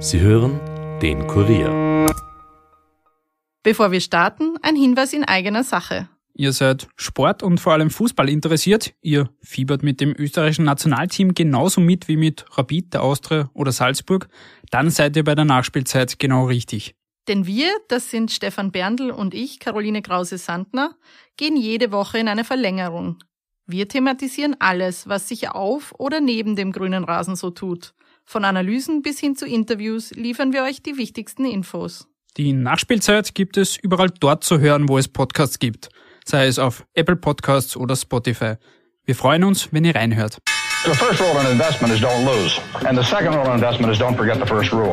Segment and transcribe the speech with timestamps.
[0.00, 0.60] Sie hören
[1.02, 2.06] den Kurier.
[3.64, 6.08] Bevor wir starten, ein Hinweis in eigener Sache.
[6.34, 8.94] Ihr seid Sport und vor allem Fußball interessiert.
[9.02, 14.28] Ihr fiebert mit dem österreichischen Nationalteam genauso mit wie mit Rapid, der Austria oder Salzburg.
[14.70, 16.94] Dann seid ihr bei der Nachspielzeit genau richtig.
[17.26, 20.94] Denn wir, das sind Stefan Berndl und ich, Caroline Krause-Sandner,
[21.36, 23.18] gehen jede Woche in eine Verlängerung.
[23.66, 27.94] Wir thematisieren alles, was sich auf oder neben dem grünen Rasen so tut.
[28.30, 32.06] Von Analysen bis hin zu Interviews liefern wir euch die wichtigsten Infos.
[32.36, 35.88] Die Nachspielzeit gibt es überall dort zu hören, wo es Podcasts gibt
[36.28, 38.54] sei es auf Apple Podcasts oder Spotify.
[39.04, 40.38] Wir freuen uns, wenn ihr reinhört.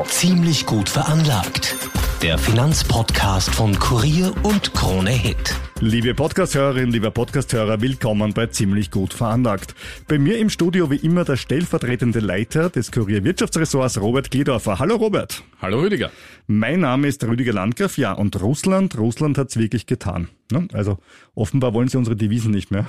[0.08, 1.76] Ziemlich gut veranlagt.
[2.22, 5.54] Der Finanzpodcast von Kurier und Krone Hit.
[5.82, 9.76] Liebe Podcasthörerinnen, lieber Podcasthörer, willkommen bei Ziemlich gut veranlagt.
[10.08, 14.80] Bei mir im Studio wie immer der stellvertretende Leiter des Kurier Wirtschaftsressorts, Robert Gliedorfer.
[14.80, 15.44] Hallo Robert.
[15.62, 16.10] Hallo Rüdiger.
[16.48, 20.30] Mein Name ist Rüdiger Landgraf, ja, und Russland, Russland hat's wirklich getan.
[20.52, 20.68] Ne?
[20.74, 20.98] Also
[21.36, 22.88] offenbar wollen sie unsere Devisen nicht mehr.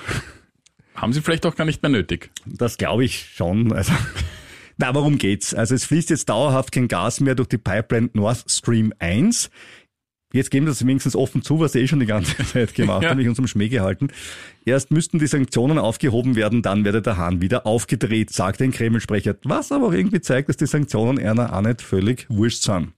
[0.94, 2.30] Haben sie vielleicht auch gar nicht mehr nötig.
[2.46, 3.72] Das glaube ich schon.
[3.72, 3.92] Also
[4.78, 5.54] na, warum geht's?
[5.54, 9.50] Also es fließt jetzt dauerhaft kein Gas mehr durch die Pipeline Nord Stream 1.
[10.32, 13.02] Jetzt geben wir das wenigstens offen zu, was sie eh schon die ganze Zeit gemacht
[13.02, 13.10] ja.
[13.10, 14.08] haben, ich unserem Schmäh gehalten.
[14.64, 19.36] Erst müssten die Sanktionen aufgehoben werden, dann werde der Hahn wieder aufgedreht, sagt ein Kreml-Sprecher.
[19.44, 22.95] Was aber auch irgendwie zeigt, dass die Sanktionen einer auch nicht völlig wurscht sind.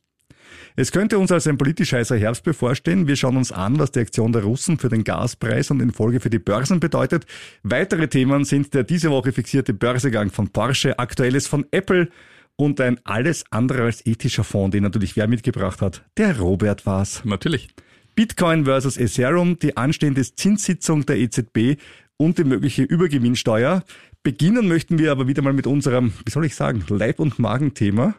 [0.80, 3.08] Es könnte uns als ein politisch heißer Herbst bevorstehen.
[3.08, 6.20] Wir schauen uns an, was die Aktion der Russen für den Gaspreis und in Folge
[6.20, 7.26] für die Börsen bedeutet.
[7.64, 12.10] Weitere Themen sind der diese Woche fixierte Börsegang von Porsche, aktuelles von Apple
[12.54, 16.04] und ein alles andere als ethischer Fonds, den natürlich wer mitgebracht hat.
[16.16, 17.24] Der Robert war's.
[17.24, 17.70] Natürlich.
[18.14, 21.80] Bitcoin versus Ethereum, die anstehende Zinssitzung der EZB
[22.18, 23.82] und die mögliche Übergewinnsteuer.
[24.22, 28.14] Beginnen möchten wir aber wieder mal mit unserem, wie soll ich sagen, Leib- und Magenthema.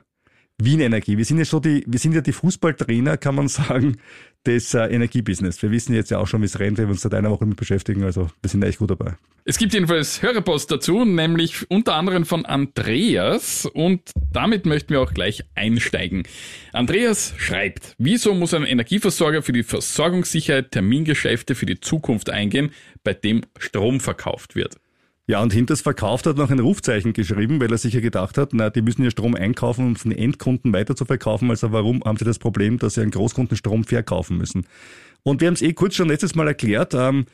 [0.61, 1.17] Wien Energie.
[1.17, 3.97] Wir sind ja so die, wir sind ja die Fußballtrainer, kann man sagen,
[4.45, 5.61] des äh, Energiebusiness.
[5.61, 7.45] Wir wissen jetzt ja auch schon, wie es rennt, wenn wir uns seit einer Woche
[7.45, 8.03] mit beschäftigen.
[8.03, 9.15] Also wir sind echt gut dabei.
[9.45, 15.13] Es gibt jedenfalls Hörerpost dazu, nämlich unter anderem von Andreas und damit möchten wir auch
[15.13, 16.23] gleich einsteigen.
[16.71, 22.71] Andreas schreibt, wieso muss ein Energieversorger für die Versorgungssicherheit Termingeschäfte für die Zukunft eingehen,
[23.03, 24.75] bei dem Strom verkauft wird?
[25.29, 28.49] Ja, und Hinters verkauft hat noch ein Rufzeichen geschrieben, weil er sich ja gedacht hat,
[28.51, 31.51] na, die müssen ja Strom einkaufen, um den Endkunden weiter zu verkaufen.
[31.51, 34.65] Also warum haben sie das Problem, dass sie einen Großkunden Strom verkaufen müssen?
[35.21, 36.95] Und wir haben es eh kurz schon letztes Mal erklärt.
[36.95, 37.27] Ähm,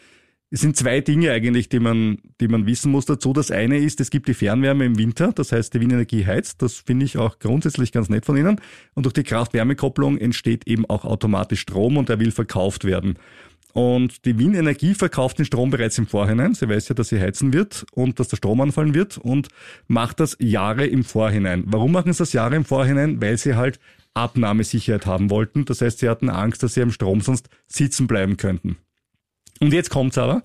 [0.52, 3.32] es sind zwei Dinge eigentlich, die man, die man wissen muss dazu.
[3.32, 6.62] Das eine ist, es gibt die Fernwärme im Winter, das heißt, die Windenergie heizt.
[6.62, 8.60] Das finde ich auch grundsätzlich ganz nett von Ihnen.
[8.94, 13.18] Und durch die Kraft-Wärme-Kopplung entsteht eben auch automatisch Strom und der will verkauft werden.
[13.76, 16.54] Und die Wien Energie verkauft den Strom bereits im Vorhinein.
[16.54, 19.50] Sie weiß ja, dass sie heizen wird und dass der Strom anfallen wird und
[19.90, 21.66] macht das Jahre im Vorhinein.
[21.68, 23.20] Warum machen sie das Jahre im Vorhinein?
[23.22, 23.82] Weil sie halt
[24.14, 25.66] Abnahmesicherheit haben wollten.
[25.66, 28.78] Das heißt, sie hatten Angst, dass sie am Strom sonst sitzen bleiben könnten.
[29.60, 30.44] Und jetzt kommt's aber.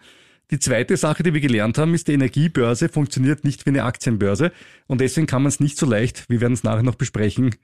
[0.51, 4.51] Die zweite Sache, die wir gelernt haben, ist, die Energiebörse funktioniert nicht wie eine Aktienbörse
[4.89, 7.55] und deswegen kann man es nicht so leicht, wir werden es nachher noch besprechen.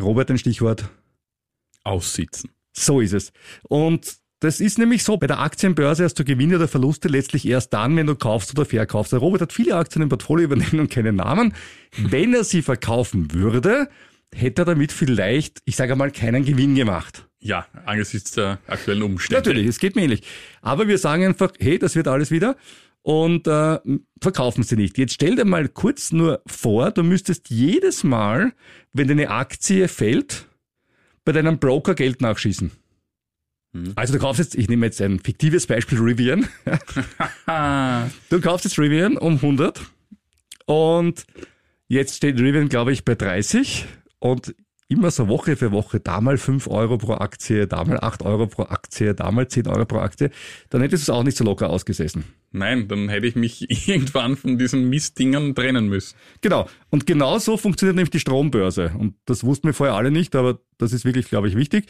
[0.00, 0.88] Robert, ein Stichwort.
[1.82, 2.52] Aussitzen.
[2.72, 3.32] So ist es.
[3.68, 7.72] Und das ist nämlich so, bei der Aktienbörse hast du Gewinne oder Verluste letztlich erst
[7.72, 9.12] dann, wenn du kaufst oder verkaufst.
[9.12, 11.54] Der Robert hat viele Aktien im Portfolio übernehmen und keine Namen.
[11.96, 13.88] Wenn er sie verkaufen würde,
[14.34, 17.26] hätte er damit vielleicht, ich sage einmal, keinen Gewinn gemacht.
[17.40, 19.40] Ja, angesichts der aktuellen Umstände.
[19.40, 20.22] Natürlich, es geht mir ähnlich.
[20.60, 22.56] Aber wir sagen einfach, hey, das wird alles wieder
[23.00, 23.78] und äh,
[24.20, 24.98] verkaufen sie nicht.
[24.98, 28.52] Jetzt stell dir mal kurz nur vor, du müsstest jedes Mal,
[28.92, 30.48] wenn deine Aktie fällt,
[31.24, 32.70] bei deinem Broker Geld nachschießen.
[33.74, 33.92] Mhm.
[33.96, 36.48] Also du kaufst jetzt, ich nehme jetzt ein fiktives Beispiel, Rivian.
[38.30, 39.80] du kaufst jetzt Rivian um 100
[40.66, 41.26] und
[41.88, 43.86] jetzt steht Rivian, glaube ich, bei 30
[44.20, 44.54] und
[44.88, 48.46] immer so Woche für Woche, da mal 5 Euro pro Aktie, da mal 8 Euro
[48.46, 50.30] pro Aktie, da mal 10 Euro pro Aktie,
[50.70, 52.24] dann hättest du es auch nicht so locker ausgesessen.
[52.52, 56.16] Nein, dann hätte ich mich irgendwann von diesen Mistdingern trennen müssen.
[56.40, 56.68] Genau.
[56.90, 58.92] Und genau so funktioniert nämlich die Strombörse.
[58.96, 61.86] Und das wussten wir vorher alle nicht, aber das ist wirklich, glaube ich, wichtig.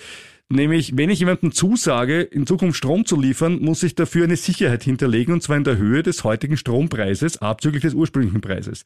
[0.50, 4.84] Nämlich, wenn ich jemandem zusage, in Zukunft Strom zu liefern, muss ich dafür eine Sicherheit
[4.84, 8.84] hinterlegen, und zwar in der Höhe des heutigen Strompreises, abzüglich des ursprünglichen Preises.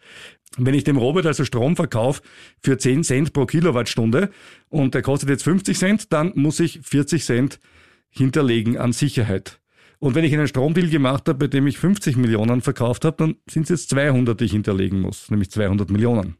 [0.56, 2.22] Wenn ich dem Robert also Strom verkaufe
[2.62, 4.30] für 10 Cent pro Kilowattstunde
[4.68, 7.60] und der kostet jetzt 50 Cent, dann muss ich 40 Cent
[8.08, 9.60] hinterlegen an Sicherheit.
[9.98, 13.34] Und wenn ich einen Stromdeal gemacht habe, bei dem ich 50 Millionen verkauft habe, dann
[13.50, 16.36] sind es jetzt 200, die ich hinterlegen muss, nämlich 200 Millionen.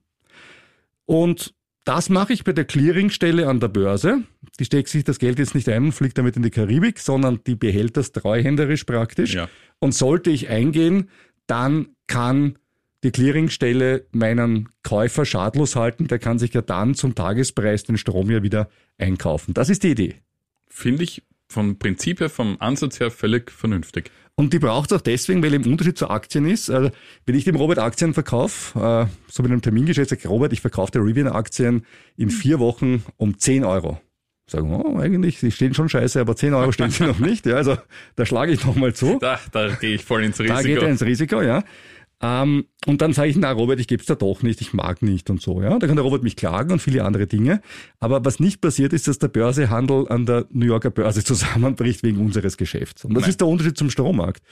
[1.07, 1.55] Und
[1.89, 4.23] das mache ich bei der Clearingstelle an der Börse.
[4.61, 7.41] Die steckt sich das Geld jetzt nicht ein und fliegt damit in die Karibik, sondern
[7.47, 9.33] die behält das treuhänderisch praktisch.
[9.33, 9.49] Ja.
[9.79, 11.09] Und sollte ich eingehen,
[11.47, 12.59] dann kann
[13.05, 18.31] die Clearingstelle meinen Käufer schadlos halten, der kann sich ja dann zum Tagespreis den Strom
[18.31, 18.69] ja wieder
[18.99, 19.55] einkaufen.
[19.55, 20.17] Das ist die Idee.
[20.67, 24.11] Finde ich vom Prinzip her, vom Ansatz her völlig vernünftig.
[24.39, 26.91] Und die braucht es auch deswegen, weil im Unterschied zu Aktien ist, also
[27.27, 30.93] wenn ich dem Robert Aktien verkaufe, äh, so mit einem Termingeschäft, sage Robert, ich verkaufe
[30.93, 31.85] der Rivian Aktien
[32.17, 34.01] in vier Wochen um 10 Euro.
[34.49, 37.47] Sagen, oh, eigentlich, sie stehen schon scheiße, aber 10 Euro stehen sie noch nicht.
[37.47, 37.79] Ja, also
[38.15, 39.19] da schlage ich nochmal zu.
[39.21, 40.55] Da, da gehe ich voll ins Risiko.
[40.57, 41.65] Da geht er ins Risiko, ja.
[42.21, 45.03] Ähm, und dann sage ich, na Robert, ich gebe es da doch nicht, ich mag
[45.03, 45.63] nicht und so.
[45.63, 47.61] Ja, Da kann der Robert mich klagen und viele andere Dinge.
[48.01, 52.19] Aber was nicht passiert ist, dass der Börsehandel an der New Yorker Börse zusammenbricht wegen
[52.19, 53.05] unseres Geschäfts.
[53.05, 53.31] Und das Nein.
[53.31, 54.43] ist der Unterschied zum Strommarkt.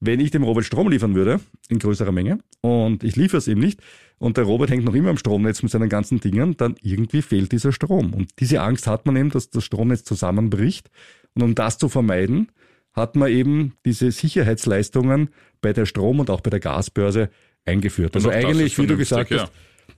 [0.00, 1.38] Wenn ich dem Robert Strom liefern würde,
[1.68, 3.80] in größerer Menge, und ich liefere es ihm nicht,
[4.18, 7.52] und der Robert hängt noch immer am Stromnetz mit seinen ganzen Dingen, dann irgendwie fehlt
[7.52, 8.12] dieser Strom.
[8.12, 10.90] Und diese Angst hat man eben, dass das Stromnetz zusammenbricht.
[11.34, 12.48] Und um das zu vermeiden,
[12.92, 15.30] hat man eben diese Sicherheitsleistungen
[15.60, 17.30] bei der Strom- und auch bei der Gasbörse
[17.64, 18.14] eingeführt.
[18.14, 19.42] Also eigentlich, wie du gesagt ja.
[19.42, 19.52] hast,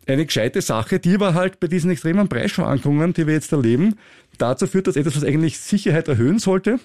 [0.07, 3.97] eine gescheite Sache, die aber halt bei diesen extremen Preisschwankungen, die wir jetzt erleben,
[4.39, 6.79] dazu führt, dass etwas, was eigentlich Sicherheit erhöhen sollte,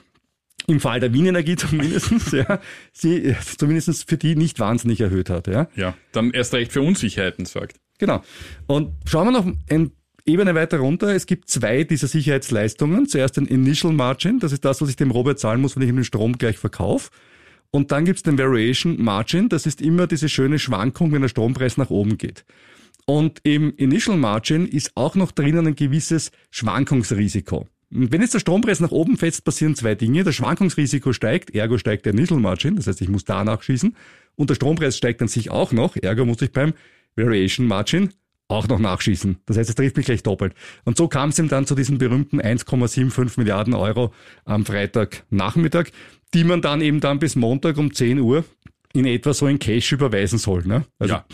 [0.67, 2.59] im Fall der Wienenergie zumindestens, ja,
[2.93, 5.47] sie zumindestens für die nicht wahnsinnig erhöht hat.
[5.47, 7.77] Ja, ja dann erst recht für Unsicherheiten sorgt.
[7.97, 8.23] Genau.
[8.67, 9.91] Und schauen wir noch ein
[10.25, 11.13] Ebene weiter runter.
[11.15, 13.07] Es gibt zwei dieser Sicherheitsleistungen.
[13.07, 15.89] Zuerst den Initial Margin, das ist das, was ich dem Robert zahlen muss, wenn ich
[15.89, 17.09] ihm den Strom gleich verkaufe.
[17.71, 21.77] Und dann gibt's den Variation Margin, das ist immer diese schöne Schwankung, wenn der Strompreis
[21.77, 22.45] nach oben geht.
[23.05, 27.67] Und im Initial Margin ist auch noch drinnen ein gewisses Schwankungsrisiko.
[27.91, 30.23] Wenn jetzt der Strompreis nach oben fetzt, passieren zwei Dinge.
[30.23, 33.95] Das Schwankungsrisiko steigt, ergo steigt der Initial Margin, das heißt, ich muss da nachschießen.
[34.35, 36.73] Und der Strompreis steigt an sich auch noch, ergo muss ich beim
[37.15, 38.13] Variation Margin
[38.49, 39.37] auch noch nachschießen.
[39.45, 40.53] Das heißt, es trifft mich gleich doppelt.
[40.83, 44.11] Und so kam es ihm dann zu diesen berühmten 1,75 Milliarden Euro
[44.43, 45.91] am Freitagnachmittag,
[46.33, 48.43] die man dann eben dann bis Montag um 10 Uhr
[48.93, 50.65] in etwa so in Cash überweisen soll.
[50.65, 50.85] Ne?
[50.97, 51.25] Also ja.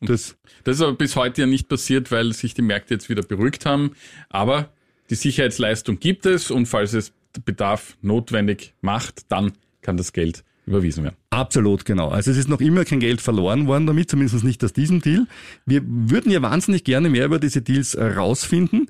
[0.00, 3.22] Das, das ist aber bis heute ja nicht passiert, weil sich die Märkte jetzt wieder
[3.22, 3.92] beruhigt haben.
[4.30, 4.72] Aber
[5.10, 7.12] die Sicherheitsleistung gibt es und falls es
[7.44, 11.16] Bedarf notwendig macht, dann kann das Geld überwiesen werden.
[11.30, 12.08] Absolut, genau.
[12.08, 15.26] Also es ist noch immer kein Geld verloren worden damit, zumindest nicht aus diesem Deal.
[15.66, 18.88] Wir würden ja wahnsinnig gerne mehr über diese Deals rausfinden.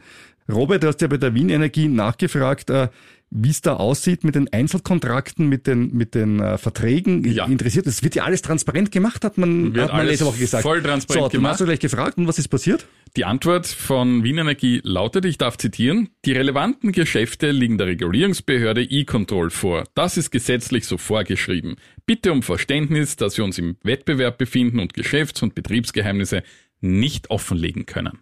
[0.51, 2.89] Robert, du hast ja bei der Wien Energie nachgefragt, äh,
[3.31, 7.25] wie es da aussieht mit den Einzelkontrakten, mit den, mit den äh, Verträgen.
[7.25, 7.47] Ja.
[7.47, 10.63] Interessiert, es wird ja alles transparent gemacht, hat man, wird hat man letzte Woche gesagt.
[10.63, 11.53] Voll transparent so, gemacht.
[11.53, 12.87] Hast du gleich gefragt und was ist passiert?
[13.15, 18.83] Die Antwort von Wien Energie lautet, ich darf zitieren, die relevanten Geschäfte liegen der Regulierungsbehörde
[18.83, 19.85] E-Control vor.
[19.95, 21.77] Das ist gesetzlich so vorgeschrieben.
[22.07, 26.43] Bitte um Verständnis, dass wir uns im Wettbewerb befinden und Geschäfts- und Betriebsgeheimnisse
[26.81, 28.21] nicht offenlegen können.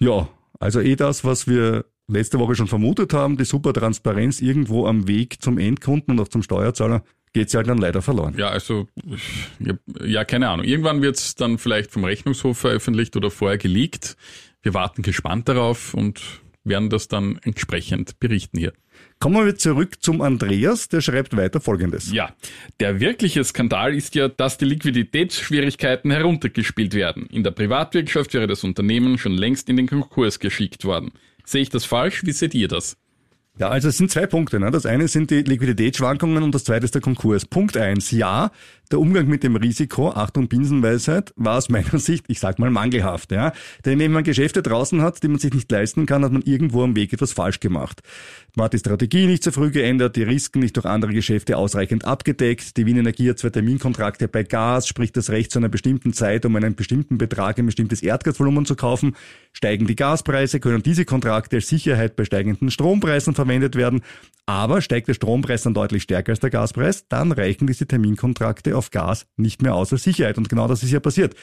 [0.00, 4.86] Ja, also eh das, was wir letzte Woche schon vermutet haben, die super Transparenz irgendwo
[4.86, 7.04] am Weg zum Endkunden und auch zum Steuerzahler
[7.38, 8.34] geht sie halt dann leider verloren.
[8.36, 8.88] Ja, also
[10.04, 10.66] ja, keine Ahnung.
[10.66, 14.16] Irgendwann wird es dann vielleicht vom Rechnungshof veröffentlicht oder vorher geleakt.
[14.60, 16.20] Wir warten gespannt darauf und
[16.64, 18.72] werden das dann entsprechend berichten hier.
[19.20, 22.10] Kommen wir zurück zum Andreas, der schreibt weiter Folgendes.
[22.12, 22.34] Ja,
[22.80, 27.26] der wirkliche Skandal ist ja, dass die Liquiditätsschwierigkeiten heruntergespielt werden.
[27.26, 31.12] In der Privatwirtschaft wäre das Unternehmen schon längst in den Konkurs geschickt worden.
[31.44, 32.24] Sehe ich das falsch?
[32.24, 32.96] Wie seht ihr das?
[33.58, 34.60] Ja, also es sind zwei Punkte.
[34.60, 34.70] Ne?
[34.70, 37.44] Das eine sind die Liquiditätsschwankungen und das zweite ist der Konkurs.
[37.44, 38.52] Punkt eins, ja,
[38.88, 43.32] der Umgang mit dem Risiko, Achtung Binsenweisheit, war aus meiner Sicht, ich sag mal, mangelhaft.
[43.32, 43.52] Ja?
[43.84, 46.82] Denn wenn man Geschäfte draußen hat, die man sich nicht leisten kann, hat man irgendwo
[46.82, 48.02] am Weg etwas falsch gemacht.
[48.56, 52.04] Man hat die Strategie nicht so früh geändert, die Risiken nicht durch andere Geschäfte ausreichend
[52.04, 52.76] abgedeckt.
[52.76, 56.44] Die Wien Energie hat zwei Terminkontrakte bei Gas, sprich das Recht zu einer bestimmten Zeit,
[56.44, 59.14] um einen bestimmten Betrag, ein bestimmtes Erdgasvolumen zu kaufen.
[59.52, 64.02] Steigen die Gaspreise, können diese Kontrakte als Sicherheit bei steigenden Strompreisen verwendet werden.
[64.46, 68.90] Aber steigt der Strompreis dann deutlich stärker als der Gaspreis, dann reichen diese Terminkontrakte auf
[68.90, 70.38] Gas nicht mehr aus als Sicherheit.
[70.38, 71.34] Und genau das ist ja passiert.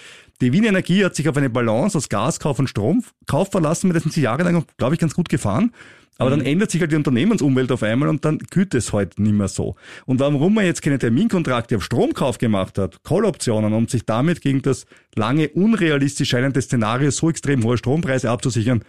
[0.42, 4.02] Die Wien Energie hat sich auf eine Balance aus Gaskauf und Stromkauf verlassen, mit der
[4.02, 5.72] sind sie jahrelang, glaube ich, ganz gut gefahren.
[6.18, 6.40] Aber mhm.
[6.40, 9.48] dann ändert sich halt die Unternehmensumwelt auf einmal und dann kühlt es halt nicht mehr
[9.48, 9.76] so.
[10.06, 14.62] Und warum man jetzt keine Terminkontrakte auf Stromkauf gemacht hat, Call-Optionen, um sich damit gegen
[14.62, 18.84] das lange unrealistisch scheinende Szenario so extrem hohe Strompreise abzusichern,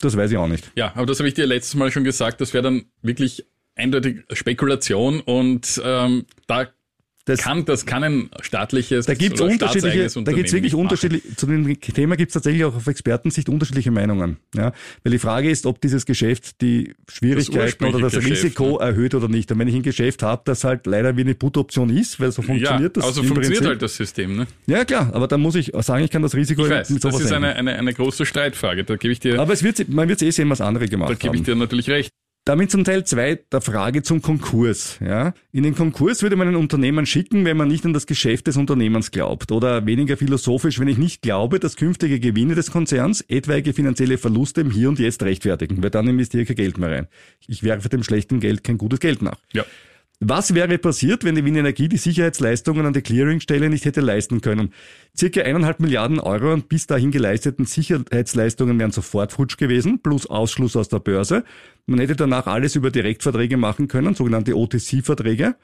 [0.00, 0.70] das weiß ich auch nicht.
[0.74, 3.46] Ja, aber das habe ich dir letztes Mal schon gesagt, das wäre dann wirklich
[3.76, 6.68] eindeutig Spekulation und ähm, da
[7.26, 11.80] das kann, das kann ein staatliches da gibt's unterschiedliche, Da gibt's wirklich unterschiedlich, zu dem
[11.80, 14.36] Thema gibt's tatsächlich auch auf Expertensicht unterschiedliche Meinungen.
[14.54, 14.72] Ja?
[15.02, 18.84] Weil die Frage ist, ob dieses Geschäft die Schwierigkeiten das oder das Geschäft, Risiko ne?
[18.84, 19.50] erhöht oder nicht.
[19.50, 22.42] Und wenn ich ein Geschäft habe, das halt leider wie eine Put-Option ist, weil so
[22.42, 23.04] funktioniert ja, das.
[23.04, 23.68] Also funktioniert Prinzip.
[23.68, 24.46] halt das System, ne?
[24.66, 27.16] Ja klar, aber da muss ich sagen, ich kann das Risiko ich weiß, mit sowas
[27.16, 29.40] Das ist eine, eine, eine große Streitfrage, da gebe ich dir.
[29.40, 31.88] Aber es wird, man wird eh sehen, was andere gemacht Da gebe ich dir natürlich
[31.88, 32.10] recht.
[32.46, 34.98] Damit zum Teil zwei der Frage zum Konkurs.
[35.00, 35.32] Ja?
[35.50, 38.58] In den Konkurs würde man ein Unternehmen schicken, wenn man nicht an das Geschäft des
[38.58, 39.50] Unternehmens glaubt.
[39.50, 44.60] Oder weniger philosophisch, wenn ich nicht glaube, dass künftige Gewinne des Konzerns etwaige finanzielle Verluste
[44.60, 47.08] im Hier und Jetzt rechtfertigen, weil dann investiere ich kein Geld mehr rein.
[47.48, 49.38] Ich werfe dem schlechten Geld kein gutes Geld nach.
[49.54, 49.64] Ja.
[50.26, 54.40] Was wäre passiert, wenn die Wien Energie die Sicherheitsleistungen an der Clearingstelle nicht hätte leisten
[54.40, 54.72] können?
[55.14, 60.76] Circa eineinhalb Milliarden Euro an bis dahin geleisteten Sicherheitsleistungen wären sofort futsch gewesen, plus Ausschluss
[60.76, 61.44] aus der Börse.
[61.84, 65.56] Man hätte danach alles über Direktverträge machen können, sogenannte OTC-Verträge.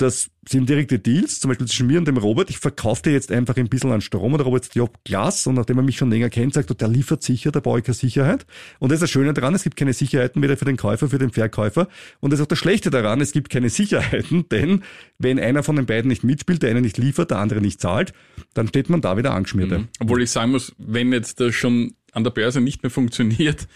[0.00, 2.48] Das sind direkte Deals, zum Beispiel zwischen mir und dem Robert.
[2.48, 5.46] Ich verkaufe dir jetzt einfach ein bisschen an Strom und der Robert sagt, ja, Glas.
[5.46, 7.84] Und nachdem er mich schon länger kennt, sagt er, der liefert sicher, da brauche ich
[7.84, 8.46] keine Sicherheit.
[8.78, 11.18] Und das ist das Schöne daran, es gibt keine Sicherheiten weder für den Käufer, für
[11.18, 11.86] den Verkäufer.
[12.20, 14.84] Und das ist auch das Schlechte daran, es gibt keine Sicherheiten, denn
[15.18, 18.14] wenn einer von den beiden nicht mitspielt, der eine nicht liefert, der andere nicht zahlt,
[18.54, 19.70] dann steht man da wieder angeschmiert.
[19.70, 19.88] Mhm.
[19.98, 23.68] Obwohl ich sagen muss, wenn jetzt das schon an der Börse nicht mehr funktioniert,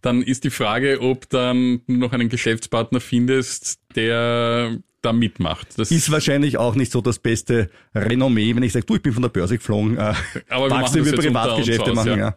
[0.00, 5.78] dann ist die Frage, ob dann noch einen Geschäftspartner findest, der da mitmacht.
[5.78, 9.12] Das ist wahrscheinlich auch nicht so das beste Renommee, wenn ich sage, du, ich bin
[9.12, 10.14] von der Börse geflogen, äh,
[10.48, 12.10] aber wir machen wir Privatgeschäfte aus, machen.
[12.10, 12.16] Ja.
[12.16, 12.36] ja.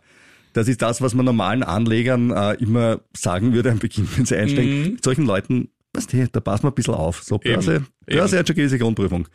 [0.53, 4.37] Das ist das, was man normalen Anlegern äh, immer sagen würde am Beginn, wenn sie
[4.37, 4.79] einsteigen.
[4.79, 4.91] Mhm.
[4.93, 7.23] Mit solchen Leuten, weißt du, da passen wir ein bisschen auf.
[7.23, 7.87] So Börse, Eben.
[8.05, 8.39] Börse Eben.
[8.39, 9.27] hat schon gewisse Grundprüfung.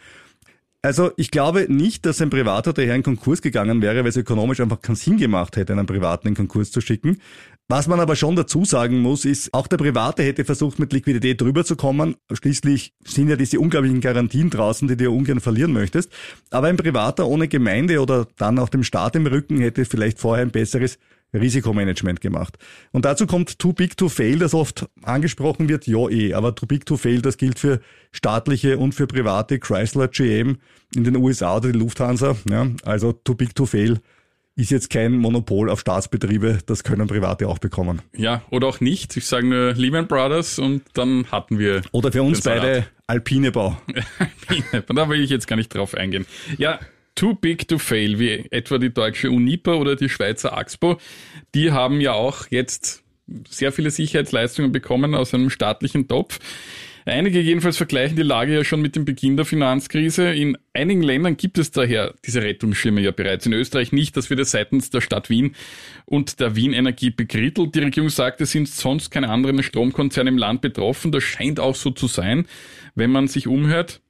[0.82, 4.60] Also ich glaube nicht, dass ein Privater daher in Konkurs gegangen wäre, weil es ökonomisch
[4.60, 7.20] einfach keinen Sinn gemacht hätte, einen Privaten in Konkurs zu schicken.
[7.68, 11.40] Was man aber schon dazu sagen muss, ist, auch der Private hätte versucht, mit Liquidität
[11.40, 12.16] drüber zu kommen.
[12.32, 16.10] Schließlich sind ja diese unglaublichen Garantien draußen, die du ungern verlieren möchtest.
[16.50, 20.46] Aber ein Privater ohne Gemeinde oder dann auch dem Staat im Rücken hätte vielleicht vorher
[20.46, 20.98] ein besseres
[21.32, 22.58] Risikomanagement gemacht.
[22.92, 26.66] Und dazu kommt Too Big to Fail, das oft angesprochen wird, ja eh, aber Too
[26.66, 27.80] Big to Fail, das gilt für
[28.12, 30.58] staatliche und für private Chrysler, GM
[30.94, 32.36] in den USA oder die Lufthansa.
[32.48, 34.00] Ja, also Too Big to Fail
[34.56, 38.02] ist jetzt kein Monopol auf Staatsbetriebe, das können Private auch bekommen.
[38.14, 39.16] Ja, oder auch nicht.
[39.16, 41.82] Ich sage nur Lehman Brothers und dann hatten wir.
[41.92, 43.80] Oder für uns beide Alpine Bau.
[44.18, 46.26] Alpine, da will ich jetzt gar nicht drauf eingehen.
[46.58, 46.78] Ja,
[47.14, 50.98] too big to fail, wie etwa die deutsche Unipa oder die Schweizer Axpo.
[51.54, 53.02] Die haben ja auch jetzt
[53.48, 56.38] sehr viele Sicherheitsleistungen bekommen aus einem staatlichen Topf.
[57.06, 60.32] Einige jedenfalls vergleichen die Lage ja schon mit dem Beginn der Finanzkrise.
[60.32, 63.46] In einigen Ländern gibt es daher diese Rettungsschirme ja bereits.
[63.46, 64.16] In Österreich nicht.
[64.16, 65.54] Das wird seitens der Stadt Wien
[66.04, 67.74] und der Wien Energie bekrittelt.
[67.74, 71.10] Die Regierung sagt, es sind sonst keine anderen Stromkonzerne im Land betroffen.
[71.10, 72.46] Das scheint auch so zu sein,
[72.94, 74.02] wenn man sich umhört.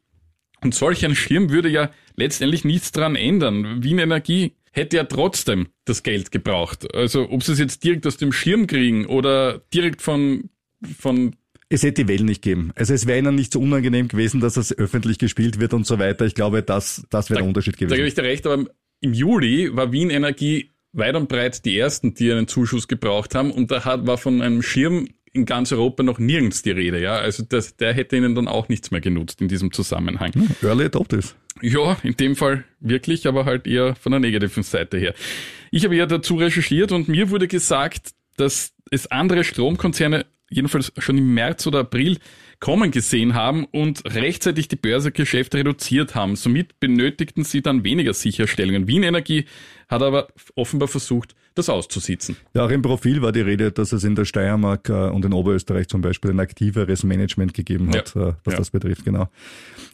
[0.63, 3.83] Und solch ein Schirm würde ja letztendlich nichts dran ändern.
[3.83, 6.95] Wien Energie hätte ja trotzdem das Geld gebraucht.
[6.95, 10.51] Also ob sie es jetzt direkt aus dem Schirm kriegen oder direkt von,
[10.99, 11.35] von
[11.73, 12.73] es hätte die Wellen nicht geben.
[12.75, 15.99] Also es wäre ihnen nicht so unangenehm gewesen, dass es öffentlich gespielt wird und so
[16.01, 16.27] weiter.
[16.27, 17.91] Ich glaube, das, das wäre der Unterschied gewesen.
[17.91, 18.65] Da gebe ich dir recht, aber
[19.01, 23.53] im Juli war Wien Energie weit und breit die ersten, die einen Zuschuss gebraucht haben
[23.53, 27.17] und da hat, war von einem Schirm in ganz Europa noch nirgends die Rede, ja.
[27.17, 30.33] Also das, der hätte ihnen dann auch nichts mehr genutzt in diesem Zusammenhang.
[30.35, 31.37] Hm, early Adopters.
[31.63, 35.15] Ja, in dem Fall wirklich, aber halt eher von der negativen Seite her.
[35.71, 41.17] Ich habe ja dazu recherchiert und mir wurde gesagt, dass es andere Stromkonzerne jedenfalls schon
[41.17, 42.19] im März oder April
[42.59, 46.37] kommen gesehen haben und rechtzeitig die Börsegeschäfte reduziert haben.
[46.37, 48.89] Somit benötigten sie dann weniger Sicherstellungen.
[48.89, 49.47] Wien Energie
[49.89, 52.37] hat aber offenbar versucht, das auszusitzen.
[52.55, 55.33] Ja, auch im Profil war die Rede, dass es in der Steiermark äh, und in
[55.33, 58.29] Oberösterreich zum Beispiel ein aktiveres Management gegeben hat, ja.
[58.29, 58.59] Äh, was ja.
[58.59, 59.29] das betrifft, genau.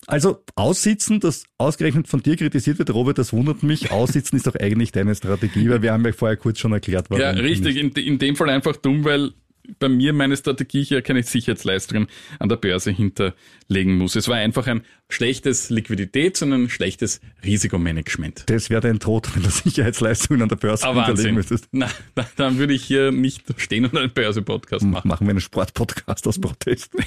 [0.07, 3.91] Also aussitzen, das ausgerechnet von dir kritisiert wird, Robert, das wundert mich.
[3.91, 7.23] Aussitzen ist doch eigentlich deine Strategie, weil wir haben ja vorher kurz schon erklärt, warum.
[7.23, 7.77] Ja, richtig.
[7.77, 9.33] In, in dem Fall einfach dumm, weil
[9.79, 12.09] bei mir meine Strategie hier keine Sicherheitsleistungen
[12.39, 14.17] an der Börse hinterlegen muss.
[14.17, 18.45] Es war einfach ein schlechtes Liquidität, sondern ein schlechtes Risikomanagement.
[18.47, 21.69] Das wäre dein Tod, wenn du Sicherheitsleistungen an der Börse Aber ah, hinterlegen müsstest.
[21.73, 21.91] Na,
[22.37, 25.09] dann würde ich hier nicht stehen und einen Börse-Podcast machen.
[25.09, 26.93] Machen wir einen Sport-Podcast aus Protest.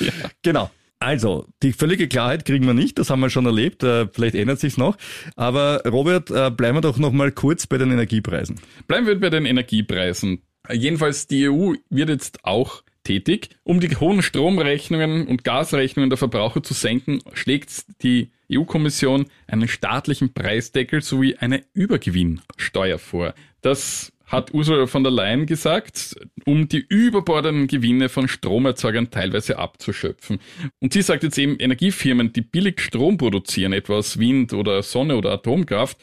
[0.00, 0.12] ja.
[0.42, 0.70] Genau.
[0.98, 4.60] Also, die völlige Klarheit kriegen wir nicht, das haben wir schon erlebt, äh, vielleicht ändert
[4.60, 4.96] sich's noch.
[5.36, 8.56] Aber Robert, äh, bleiben wir doch noch mal kurz bei den Energiepreisen.
[8.88, 10.42] Bleiben wir bei den Energiepreisen.
[10.72, 13.50] Jedenfalls die EU wird jetzt auch tätig.
[13.62, 20.32] Um die hohen Stromrechnungen und Gasrechnungen der Verbraucher zu senken, schlägt die EU-Kommission einen staatlichen
[20.32, 23.34] Preisdeckel sowie eine Übergewinnsteuer vor.
[23.62, 30.40] Das hat Ursula von der Leyen gesagt, um die überbordenden Gewinne von Stromerzeugern teilweise abzuschöpfen.
[30.80, 35.16] Und sie sagt jetzt eben, Energiefirmen, die billig Strom produzieren, etwa aus Wind oder Sonne
[35.16, 35.98] oder Atomkraft,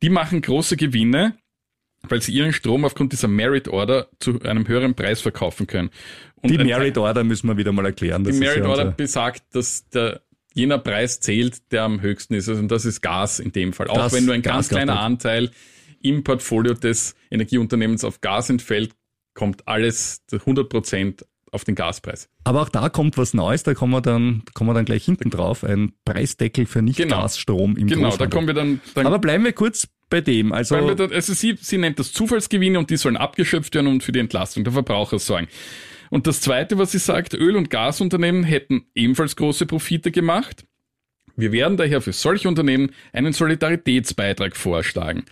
[0.00, 1.36] die machen große Gewinne,
[2.10, 5.90] weil sie ihren Strom aufgrund dieser Merit Order zu einem höheren Preis verkaufen können.
[6.36, 8.24] Und die Merit Order müssen wir wieder mal erklären.
[8.24, 10.22] Die Merit ja Order besagt, dass der
[10.54, 12.48] jener Preis zählt, der am höchsten ist.
[12.48, 13.88] Also, und das ist Gas in dem Fall.
[13.88, 15.50] Auch wenn nur ein ganz kleiner Anteil
[16.00, 18.92] im Portfolio des Energieunternehmens auf Gas entfällt,
[19.34, 22.28] kommt alles 100 Prozent auf den Gaspreis.
[22.44, 25.30] Aber auch da kommt was Neues, da kommen wir dann, kommen wir dann gleich hinten
[25.30, 27.80] drauf, ein Preisdeckel für Nicht-Gasstrom genau.
[27.80, 30.52] im Genau, da kommen wir dann, dann Aber bleiben wir kurz bei dem.
[30.52, 34.20] Also, also sie, sie nennt das Zufallsgewinne und die sollen abgeschöpft werden und für die
[34.20, 35.48] Entlastung der Verbraucher sorgen.
[36.10, 40.64] Und das Zweite, was sie sagt, Öl- und Gasunternehmen hätten ebenfalls große Profite gemacht.
[41.36, 45.24] Wir werden daher für solche Unternehmen einen Solidaritätsbeitrag vorschlagen.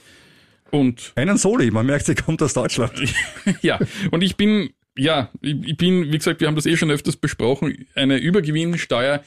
[0.71, 2.93] Und einen Soli, man merkt, sie kommt aus Deutschland.
[3.63, 3.79] ja,
[4.11, 7.17] und ich bin, ja, ich ich bin, wie gesagt, wir haben das eh schon öfters
[7.17, 9.23] besprochen, eine Übergewinnsteuer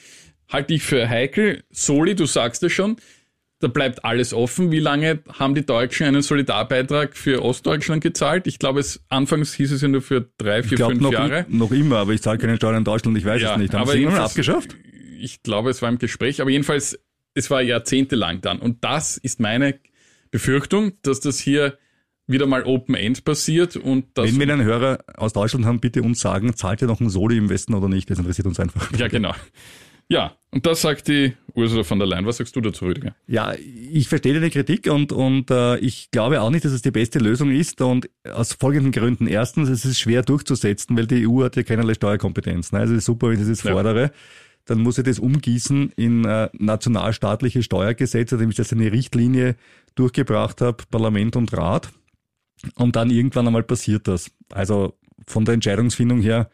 [0.49, 1.63] halte ich für heikel.
[1.71, 2.97] Soli, du sagst es schon,
[3.59, 4.71] da bleibt alles offen.
[4.71, 8.45] Wie lange haben die Deutschen einen Solidarbeitrag für Ostdeutschland gezahlt?
[8.47, 11.11] Ich glaube, es anfangs hieß es ja nur für drei, vier, Ich glaube fünf noch,
[11.11, 11.45] Jahre.
[11.49, 13.73] noch immer, aber ich zahle keine Steuern in Deutschland, ich weiß Ja, es nicht.
[13.73, 14.75] Haben aber sie irgendwann abgeschafft?
[15.19, 16.99] Ich glaube, es war im Gespräch, aber jedenfalls,
[17.33, 18.59] es war jahrzehntelang dann.
[18.59, 19.79] Und das ist meine
[20.29, 21.77] Befürchtung, dass das hier
[22.27, 24.27] wieder mal Open End passiert und das.
[24.27, 27.37] Wenn wir einen Hörer aus Deutschland haben, bitte uns sagen, zahlt ihr noch ein Soli
[27.37, 28.09] im Westen oder nicht?
[28.09, 28.91] Das interessiert uns einfach.
[28.99, 29.33] ja, genau.
[30.09, 32.25] Ja, und das sagt die Ursula von der Leyen.
[32.25, 33.13] Was sagst du dazu, Rüdiger?
[33.27, 36.91] Ja, ich verstehe deine Kritik und, und äh, ich glaube auch nicht, dass es die
[36.91, 39.27] beste Lösung ist und aus folgenden Gründen.
[39.27, 42.71] Erstens, es ist schwer durchzusetzen, weil die EU hat ja keinerlei Steuerkompetenz.
[42.71, 42.79] Ne?
[42.79, 43.73] Also es ist super, wenn ich das jetzt Ja.
[43.73, 44.11] fordere.
[44.65, 49.55] Dann muss ich das umgießen in äh, nationalstaatliche Steuergesetze, indem ich das in eine Richtlinie
[49.95, 51.89] durchgebracht habe, Parlament und Rat.
[52.75, 54.31] Und dann irgendwann einmal passiert das.
[54.51, 54.93] Also
[55.25, 56.49] von der Entscheidungsfindung her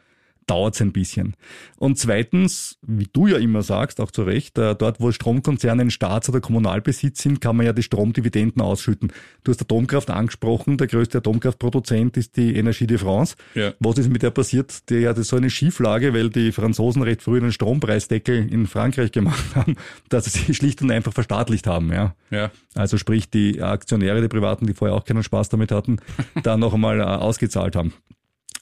[0.48, 1.36] dauert es ein bisschen.
[1.78, 5.92] Und zweitens, wie du ja immer sagst, auch zu Recht, äh, dort wo Stromkonzerne in
[5.92, 9.12] Staats- oder Kommunalbesitz sind, kann man ja die Stromdividenden ausschütten.
[9.44, 13.36] Du hast Atomkraft angesprochen, der größte Atomkraftproduzent ist die Energie de France.
[13.56, 13.74] Ja.
[13.80, 14.90] Was ist mit der passiert?
[14.90, 19.44] Die hatte so eine Schieflage, weil die Franzosen recht früh einen Strompreisdeckel in Frankreich gemacht
[19.56, 19.76] haben,
[20.10, 21.92] dass sie sie schlicht und einfach verstaatlicht haben.
[21.92, 22.16] Ja.
[22.32, 22.52] Ja.
[22.76, 25.98] Also sprich die Aktionäre, die Privaten, die vorher auch keinen Spaß damit hatten,
[26.44, 27.94] dann noch einmal äh, ausgezahlt haben.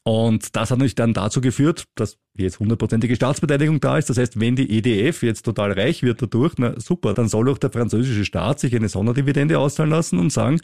[0.04, 4.10] Und das hat natürlich dann dazu geführt, dass jetzt hundertprozentige Staatsbeteiligung da ist.
[4.10, 7.60] Das heißt, wenn die EDF jetzt total reich wird dadurch, na super, dann soll auch
[7.60, 10.60] der französische Staat sich eine Sonderdividende auszahlen lassen und sagen,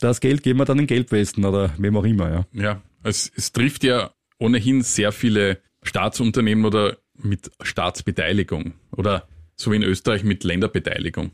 [0.00, 2.30] das Geld geben wir dann in Gelbwesten oder wem auch immer.
[2.30, 2.46] Ja.
[2.52, 9.76] Ja, es, es trifft ja ohnehin sehr viele Staatsunternehmen oder mit Staatsbeteiligung oder so wie
[9.76, 11.32] in Österreich mit Länderbeteiligung.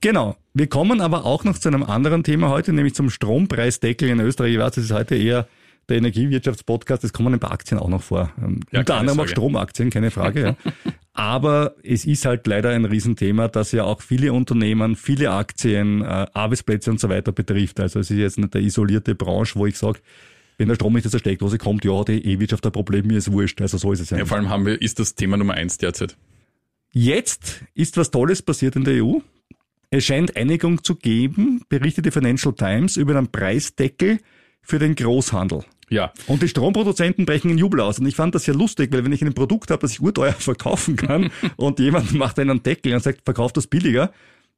[0.00, 0.36] Genau.
[0.54, 4.52] Wir kommen aber auch noch zu einem anderen Thema heute, nämlich zum Strompreisdeckel in Österreich.
[4.52, 5.48] Ich weiß, das ist heute eher
[5.88, 8.32] der Energiewirtschaftspodcast, das kommen ein paar Aktien auch noch vor.
[8.40, 9.32] Ähm, Ja, Unter anderem auch Sorge.
[9.32, 10.40] Stromaktien, keine Frage.
[10.42, 10.56] ja.
[11.12, 16.26] Aber es ist halt leider ein Riesenthema, das ja auch viele Unternehmen, viele Aktien, äh,
[16.32, 17.80] Arbeitsplätze und so weiter betrifft.
[17.80, 20.00] Also es ist jetzt nicht eine isolierte Branche, wo ich sage,
[20.56, 23.32] wenn der Strom nicht aus der Steckdose kommt, ja, die E-Wirtschaft ein Problem, mir ist
[23.32, 23.60] wurscht.
[23.60, 24.18] Also so ist es ja.
[24.18, 26.16] Ja, vor allem haben wir, ist das Thema Nummer eins derzeit.
[26.92, 29.18] Jetzt ist was Tolles passiert in der EU.
[29.90, 34.20] Es scheint Einigung zu geben, berichtet die Financial Times, über einen Preisdeckel
[34.62, 35.64] für den Großhandel.
[35.88, 37.98] Ja, Und die Stromproduzenten brechen in Jubel aus.
[37.98, 40.32] Und ich fand das ja lustig, weil wenn ich ein Produkt habe, das ich urteuer
[40.38, 44.12] verkaufen kann und jemand macht einen Deckel und sagt, verkauf das billiger,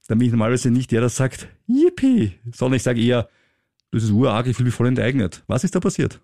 [0.09, 3.29] dann bin ich normalerweise nicht der, der sagt, yippie, sondern ich sage eher,
[3.93, 5.43] das ist urarg, ich fühle mich voll enteignet.
[5.47, 6.21] Was ist da passiert?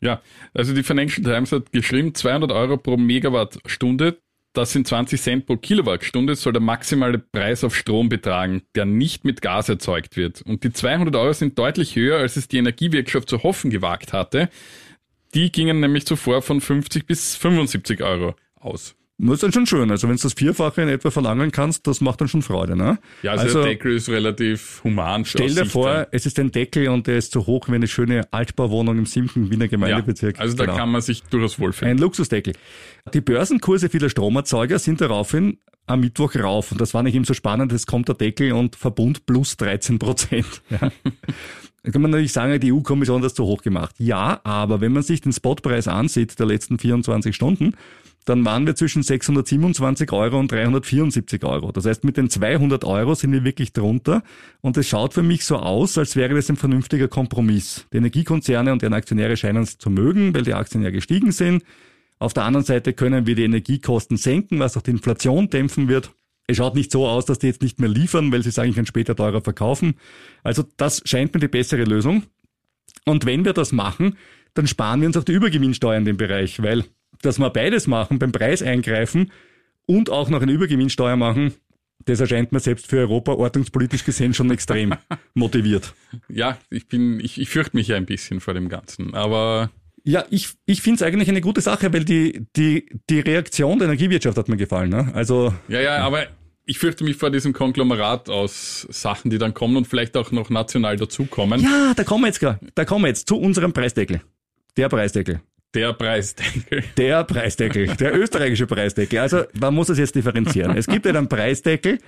[0.00, 0.20] ja.
[0.54, 4.18] Also die Financial Times hat geschrieben, 200 Euro pro Megawattstunde,
[4.56, 9.24] das sind 20 Cent pro Kilowattstunde, soll der maximale Preis auf Strom betragen, der nicht
[9.24, 10.42] mit Gas erzeugt wird.
[10.42, 14.48] Und die 200 Euro sind deutlich höher, als es die Energiewirtschaft zu hoffen gewagt hatte.
[15.34, 18.95] Die gingen nämlich zuvor von 50 bis 75 Euro aus.
[19.18, 19.90] Das ist dann schon schön.
[19.90, 22.76] Also wenn du das Vierfache in etwa verlangen kannst, das macht dann schon Freude.
[22.76, 22.98] Ne?
[23.22, 25.24] Ja, also, der Deckel ist relativ human.
[25.24, 26.06] Stell dir vor, ja.
[26.10, 29.50] es ist ein Deckel und der ist so hoch wie eine schöne Altbauwohnung im siebten
[29.50, 30.38] Wiener ja, Gemeindebezirk.
[30.38, 30.76] also da Genau.
[30.76, 31.92] kann man sich durchaus wohlfühlen.
[31.92, 32.52] Ein Luxusdeckel.
[33.14, 36.72] Die Börsenkurse vieler Stromerzeuger sind daraufhin am Mittwoch rauf.
[36.72, 37.72] Und das war nicht eben so spannend.
[37.72, 40.62] Es kommt der Deckel und Verbund plus 13 Prozent.
[40.70, 40.90] Ja.
[41.82, 43.94] Da kann man natürlich sagen, die EU-Kommission hat das zu hoch gemacht.
[43.98, 47.74] Ja, aber wenn man sich den Spotpreis ansieht der letzten 24 Stunden,
[48.26, 51.70] dann waren wir zwischen 627 Euro und 374 Euro.
[51.70, 54.24] Das heißt, mit den 200 Euro sind wir wirklich drunter.
[54.60, 57.86] Und es schaut für mich so aus, als wäre das ein vernünftiger Kompromiss.
[57.92, 61.62] Die Energiekonzerne und deren Aktionäre scheinen es zu mögen, weil die Aktien ja gestiegen sind.
[62.18, 66.10] Auf der anderen Seite können wir die Energiekosten senken, was auch die Inflation dämpfen wird.
[66.48, 68.76] Es schaut nicht so aus, dass die jetzt nicht mehr liefern, weil sie sagen, ich
[68.76, 69.94] kann später teurer verkaufen.
[70.42, 72.24] Also das scheint mir die bessere Lösung.
[73.04, 74.16] Und wenn wir das machen,
[74.54, 76.84] dann sparen wir uns auch die Übergewinnsteuer in dem Bereich, weil
[77.22, 79.32] dass wir beides machen, beim Preis eingreifen
[79.86, 81.54] und auch noch eine Übergewinnsteuer machen,
[82.04, 84.94] das erscheint mir selbst für Europa ordnungspolitisch gesehen schon extrem
[85.34, 85.94] motiviert.
[86.28, 89.14] Ja, ich bin, ich, ich fürchte mich ja ein bisschen vor dem Ganzen.
[89.14, 89.70] Aber
[90.04, 93.88] Ja, ich, ich finde es eigentlich eine gute Sache, weil die, die, die Reaktion der
[93.88, 94.90] Energiewirtschaft hat mir gefallen.
[94.90, 95.10] Ne?
[95.14, 96.26] Also ja, ja, aber
[96.64, 100.50] ich fürchte mich vor diesem Konglomerat aus Sachen, die dann kommen und vielleicht auch noch
[100.50, 101.60] national dazukommen.
[101.60, 104.20] Ja, da kommen wir jetzt, da kommen wir jetzt zu unserem Preisdeckel.
[104.76, 105.40] Der Preisdeckel.
[105.76, 106.82] Der Preisdeckel.
[106.96, 109.18] Der Preisdeckel, der österreichische Preisdeckel.
[109.18, 110.74] Also man muss es jetzt differenzieren.
[110.74, 111.98] Es gibt einen Preisdeckel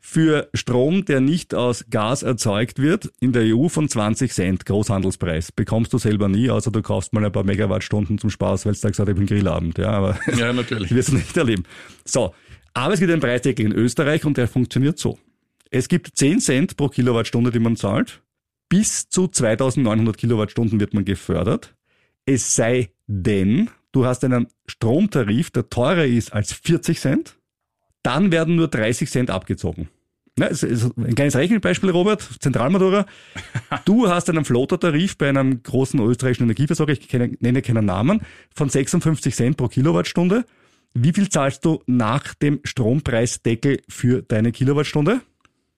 [0.00, 5.50] für Strom, der nicht aus Gas erzeugt wird, in der EU von 20 Cent Großhandelspreis.
[5.50, 8.78] Bekommst du selber nie, außer du kaufst mal ein paar Megawattstunden zum Spaß, weil du
[8.78, 9.78] sagst, ich bin Grillabend.
[9.78, 10.90] Ja, aber Ja, natürlich.
[10.94, 11.64] wirst du nicht erleben.
[12.04, 12.32] So,
[12.72, 15.18] aber es gibt einen Preisdeckel in Österreich und der funktioniert so.
[15.72, 18.22] Es gibt 10 Cent pro Kilowattstunde, die man zahlt.
[18.68, 21.74] Bis zu 2900 Kilowattstunden wird man gefördert.
[22.24, 27.36] Es sei denn, du hast einen Stromtarif, der teurer ist als 40 Cent,
[28.02, 29.88] dann werden nur 30 Cent abgezogen.
[30.36, 33.06] Es ist ein kleines Rechenbeispiel, Robert, Zentralmatura.
[33.84, 38.20] Du hast einen Floater-Tarif bei einem großen österreichischen Energieversorger, ich kenne, nenne keinen Namen,
[38.54, 40.44] von 56 Cent pro Kilowattstunde.
[40.94, 45.22] Wie viel zahlst du nach dem Strompreisdeckel für deine Kilowattstunde?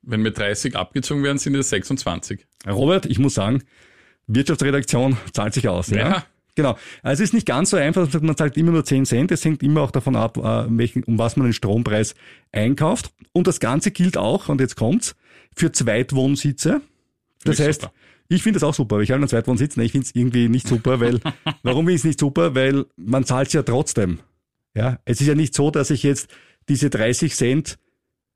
[0.02, 2.46] Wenn mir 30 abgezogen werden, sind es 26.
[2.66, 3.62] Robert, ich muss sagen,
[4.26, 5.88] Wirtschaftsredaktion zahlt sich aus.
[5.88, 5.96] Ja.
[5.96, 6.24] Ja.
[6.54, 6.76] Genau.
[7.02, 9.62] Also es ist nicht ganz so einfach, man zahlt immer nur 10 Cent, es hängt
[9.62, 12.14] immer auch davon ab, äh, um was man den Strompreis
[12.52, 13.12] einkauft.
[13.32, 15.14] Und das Ganze gilt auch, und jetzt kommt's,
[15.54, 16.80] für Zweitwohnsitze.
[17.44, 17.94] Das ich heißt, super.
[18.28, 20.48] ich finde das auch super, aber ich habe einen Zweitwohnsitz, ne, ich finde es irgendwie
[20.48, 21.20] nicht super, weil,
[21.62, 22.54] warum ist es nicht super?
[22.54, 24.20] Weil man zahlt ja trotzdem.
[24.74, 26.28] Ja, es ist ja nicht so, dass ich jetzt
[26.68, 27.78] diese 30 Cent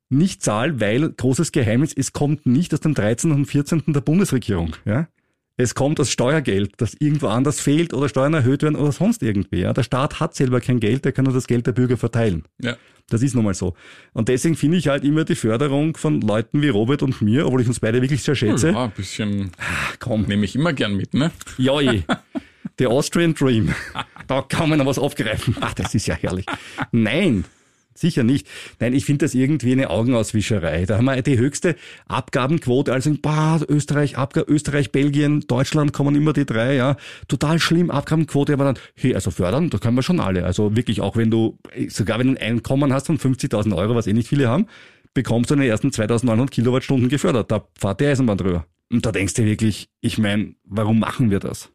[0.09, 3.31] nicht zahle, weil, großes Geheimnis, es kommt nicht aus dem 13.
[3.31, 3.83] und 14.
[3.87, 4.75] der Bundesregierung.
[4.85, 5.07] Ja?
[5.57, 9.61] Es kommt aus Steuergeld, das irgendwo anders fehlt oder Steuern erhöht werden oder sonst irgendwie.
[9.61, 9.71] Ja?
[9.71, 12.43] Der Staat hat selber kein Geld, der kann nur das Geld der Bürger verteilen.
[12.61, 12.75] Ja.
[13.09, 13.73] Das ist nun mal so.
[14.13, 17.61] Und deswegen finde ich halt immer die Förderung von Leuten wie Robert und mir, obwohl
[17.61, 18.71] ich uns beide wirklich sehr schätze.
[18.71, 21.31] Ja, ein bisschen Ach, komm, nehme ich immer gern mit, ne?
[21.57, 22.03] Joi,
[22.79, 23.73] der Austrian Dream.
[24.27, 25.55] Da kann man noch was aufgreifen.
[25.61, 26.47] Ach, das ist ja herrlich.
[26.91, 27.45] Nein,
[27.97, 28.47] sicher nicht.
[28.79, 30.85] Nein, ich finde das irgendwie eine Augenauswischerei.
[30.85, 31.75] Da haben wir die höchste
[32.07, 32.93] Abgabenquote.
[32.93, 36.97] Also, bah, Österreich, Abga Österreich, Belgien, Deutschland kommen immer die drei, ja.
[37.27, 40.45] Total schlimm, Abgabenquote, aber dann, hey, also fördern, da können wir schon alle.
[40.45, 44.07] Also wirklich, auch wenn du, sogar wenn du ein Einkommen hast von 50.000 Euro, was
[44.07, 44.67] eh nicht viele haben,
[45.13, 47.51] bekommst du in den ersten 2.900 Kilowattstunden gefördert.
[47.51, 48.65] Da fahrt die Eisenbahn drüber.
[48.91, 51.71] Und da denkst du wirklich, ich meine, warum machen wir das?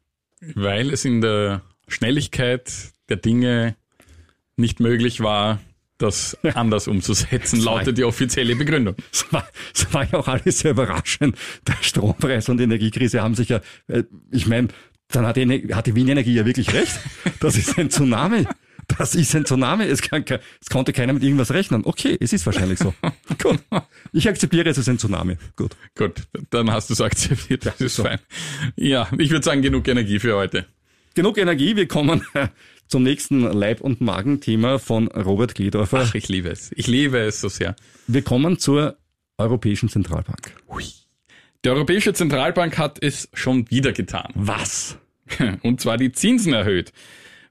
[0.54, 2.72] Weil es in der Schnelligkeit
[3.08, 3.76] der Dinge
[4.56, 5.58] nicht möglich war,
[6.00, 8.96] das anders umzusetzen, lautet die offizielle Begründung.
[9.12, 11.36] Es war, es war ja auch alles sehr überraschend.
[11.66, 14.68] Der Strompreis und die Energiekrise haben sich ja, äh, ich meine,
[15.08, 16.98] dann hat die, hat die Wien Energie ja wirklich recht.
[17.40, 18.46] Das ist ein Tsunami.
[18.98, 19.84] Das ist ein Tsunami.
[19.84, 21.82] Es, kann, es konnte keiner mit irgendwas rechnen.
[21.84, 22.94] Okay, es ist wahrscheinlich so.
[23.42, 23.60] Gut.
[24.12, 25.36] Ich akzeptiere, es ist ein Tsunami.
[25.56, 25.76] Gut.
[25.96, 28.04] Gut, dann hast du es akzeptiert, das ist so.
[28.04, 28.18] fein.
[28.76, 30.66] Ja, ich würde sagen, genug Energie für heute.
[31.14, 31.76] Genug Energie.
[31.76, 32.22] Wir kommen
[32.90, 36.06] zum nächsten Leib- und Magenthema von Robert Gledorfer.
[36.08, 36.72] Ach, ich liebe es.
[36.74, 37.76] Ich liebe es so sehr.
[38.06, 38.96] Wir kommen zur
[39.38, 40.54] Europäischen Zentralbank.
[41.64, 44.32] Die Europäische Zentralbank hat es schon wieder getan.
[44.34, 44.98] Was?
[45.62, 46.92] Und zwar die Zinsen erhöht.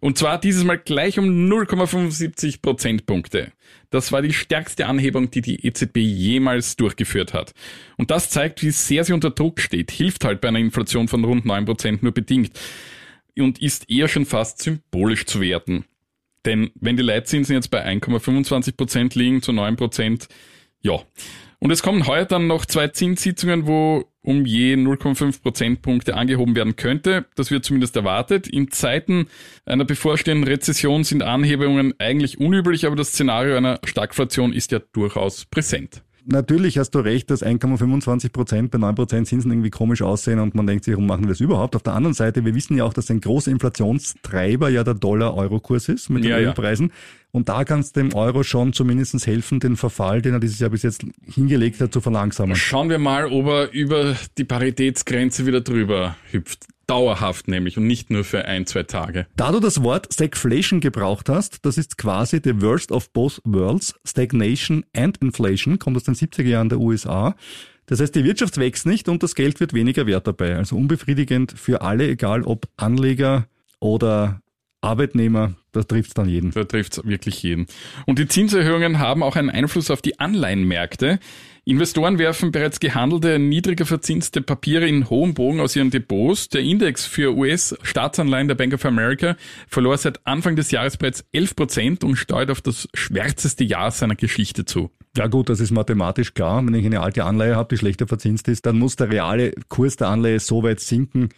[0.02, 3.52] Und zwar dieses Mal gleich um 0,75 Prozentpunkte.
[3.89, 7.54] Das war die stärkste Anhebung, die die EZB jemals durchgeführt hat.
[7.97, 9.91] Und das zeigt, wie sehr sie unter Druck steht.
[9.91, 12.52] Hilft halt bei einer Inflation von rund 9 Prozent nur bedingt.
[13.41, 15.86] Und ist eher schon fast symbolisch zu werten.
[16.45, 20.28] Denn wenn die Leitzinsen jetzt bei 1,25 Prozent liegen zu 9 Prozent,
[20.82, 20.99] ja.
[21.60, 26.75] Und es kommen heuer dann noch zwei Zinssitzungen, wo um je 0,5 Prozentpunkte angehoben werden
[26.75, 27.25] könnte.
[27.36, 28.47] Das wird zumindest erwartet.
[28.47, 29.28] In Zeiten
[29.65, 35.45] einer bevorstehenden Rezession sind Anhebungen eigentlich unüblich, aber das Szenario einer Stagflation ist ja durchaus
[35.45, 36.04] präsent.
[36.25, 40.55] Natürlich hast du recht, dass 1,25 Prozent bei 9 Prozent Zinsen irgendwie komisch aussehen und
[40.55, 41.75] man denkt sich, warum machen wir das überhaupt?
[41.75, 45.89] Auf der anderen Seite, wir wissen ja auch, dass ein großer Inflationstreiber ja der Dollar-Euro-Kurs
[45.89, 46.49] ist mit den Ja, ja.
[46.49, 46.91] Ölpreisen.
[47.32, 50.71] Und da kannst du dem Euro schon zumindest helfen, den Verfall, den er dieses Jahr
[50.71, 52.55] bis jetzt hingelegt hat, zu verlangsamen.
[52.55, 56.67] Schauen wir mal, ob er über die Paritätsgrenze wieder drüber hüpft.
[56.89, 59.28] Dauerhaft nämlich und nicht nur für ein, zwei Tage.
[59.36, 63.93] Da du das Wort Stagflation gebraucht hast, das ist quasi the worst of both worlds,
[64.06, 67.36] Stagnation and Inflation, kommt aus den 70er Jahren der USA.
[67.86, 70.56] Das heißt, die Wirtschaft wächst nicht und das Geld wird weniger wert dabei.
[70.56, 73.47] Also unbefriedigend für alle, egal ob Anleger
[73.80, 74.41] oder
[74.82, 76.52] Arbeitnehmer, das trifft dann jeden.
[76.52, 77.67] Da trifft wirklich jeden.
[78.06, 81.19] Und die Zinserhöhungen haben auch einen Einfluss auf die Anleihenmärkte.
[81.69, 86.49] Investoren werfen bereits gehandelte, niedriger verzinste Papiere in hohem Bogen aus ihren Depots.
[86.49, 89.36] Der Index für US-Staatsanleihen der Bank of America
[89.67, 94.15] verlor seit Anfang des Jahres bereits 11 Prozent und steuert auf das schwärzeste Jahr seiner
[94.15, 94.89] Geschichte zu.
[95.15, 96.65] Ja gut, das ist mathematisch klar.
[96.65, 99.95] Wenn ich eine alte Anleihe habe, die schlechter verzinst ist, dann muss der reale Kurs
[99.95, 101.29] der Anleihe so weit sinken,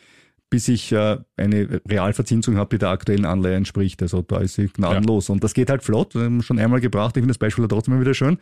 [0.49, 4.01] bis ich äh, eine Realverzinsung habe, die der aktuellen Anleihe entspricht.
[4.01, 5.29] Also da ist sie gnadenlos.
[5.29, 6.15] Und das geht halt flott.
[6.15, 7.17] Wir haben schon einmal gebracht.
[7.17, 8.37] Ich finde das Beispiel trotzdem wieder schön.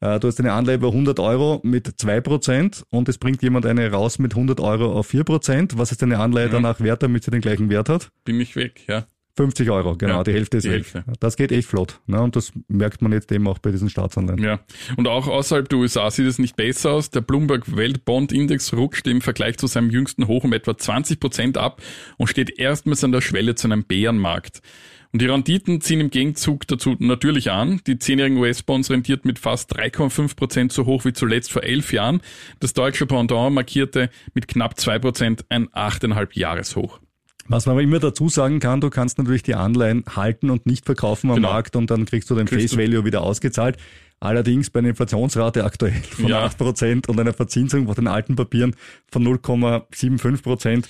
[0.00, 3.90] Äh, du hast eine Anleihe über 100 Euro mit 2% und es bringt jemand eine
[3.90, 5.76] raus mit 100 Euro auf 4%.
[5.76, 6.52] Was ist deine Anleihe Ja.
[6.52, 8.10] danach wert, damit sie den gleichen Wert hat?
[8.24, 9.06] Bin ich weg, ja.
[9.36, 10.76] 50 Euro, genau, Ja, die Hälfte ist die weg.
[10.78, 11.04] Hälfte.
[11.20, 12.00] Das geht echt flott.
[12.06, 12.20] Ne?
[12.20, 14.42] Und das merkt man jetzt eben auch bei diesen Staatsanleihen.
[14.42, 14.58] Ja.
[14.96, 17.10] Und auch außerhalb der USA sieht es nicht besser aus.
[17.10, 21.80] Der Bloomberg Weltbond-Index rutscht im Vergleich zu seinem jüngsten Hoch um etwa 20 Prozent ab
[22.16, 24.60] und steht erstmals an der Schwelle zu einem Bärenmarkt.
[25.12, 27.80] Und die Renditen ziehen im Gegenzug dazu natürlich an.
[27.86, 32.20] Die 10-jährigen US-Bonds rentiert mit fast 3,5 Prozent so hoch wie zuletzt vor elf Jahren.
[32.60, 37.00] Das deutsche Pendant markierte mit knapp 2 Prozent ein 8,5 Jahreshoch.
[37.50, 40.84] Was man aber immer dazu sagen kann, du kannst natürlich die Anleihen halten und nicht
[40.84, 41.52] verkaufen am Genau.
[41.52, 43.78] Markt und dann kriegst du den Kriegst Face Value wieder ausgezahlt.
[44.20, 46.44] Allerdings bei einer Inflationsrate aktuell von Ja.
[46.44, 48.76] 8% und einer Verzinsung von den alten Papieren
[49.10, 50.84] von 0,75%.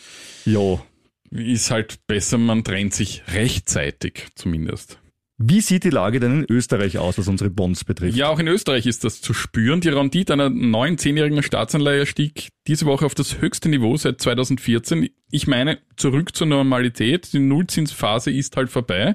[0.46, 0.80] Jo.
[1.30, 4.98] Ist halt besser, man trennt sich rechtzeitig zumindest.
[5.40, 8.16] Wie sieht die Lage denn in Österreich aus, was unsere Bonds betrifft?
[8.16, 9.80] Ja, auch in Österreich ist das zu spüren.
[9.80, 15.10] Die Rendite einer neuen zehnjährigen Staatsanleihe stieg diese Woche auf das höchste Niveau seit 2014.
[15.30, 17.32] Ich meine, zurück zur Normalität.
[17.32, 19.14] Die Nullzinsphase ist halt vorbei.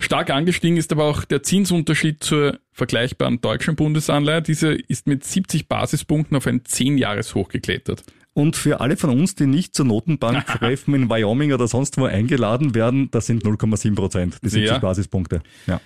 [0.00, 4.42] Stark angestiegen ist aber auch der Zinsunterschied zur vergleichbaren deutschen Bundesanleihe.
[4.42, 8.02] Diese ist mit 70 Basispunkten auf ein 10-Jahres-Hoch geklettert.
[8.36, 12.74] Und für alle von uns, die nicht zur Notenbanktreffen in Wyoming oder sonst wo eingeladen
[12.74, 14.78] werden, das sind 0,7 Prozent, die 70 Ja.
[14.78, 15.40] Basispunkte.
[15.66, 15.80] Ja.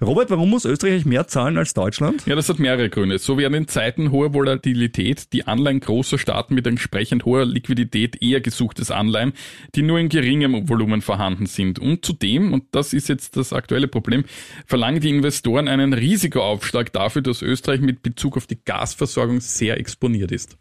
[0.00, 2.24] Robert, warum muss Österreich mehr zahlen als Deutschland?
[2.24, 3.18] Ja, das hat mehrere Gründe.
[3.18, 8.40] So werden in Zeiten hoher Volatilität die Anleihen großer Staaten mit entsprechend hoher Liquidität eher
[8.40, 9.34] gesuchtes Anleihen,
[9.74, 11.78] die nur in geringem Volumen vorhanden sind.
[11.78, 14.24] Und zudem, und das ist jetzt das aktuelle Problem,
[14.64, 20.32] verlangen die Investoren einen Risikoaufschlag dafür, dass Österreich mit Bezug auf die Gasversorgung sehr exponiert
[20.32, 20.56] ist.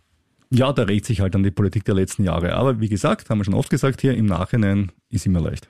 [0.53, 2.53] Ja, da regt sich halt an die Politik der letzten Jahre.
[2.53, 5.69] Aber wie gesagt, haben wir schon oft gesagt hier, im Nachhinein ist immer leicht.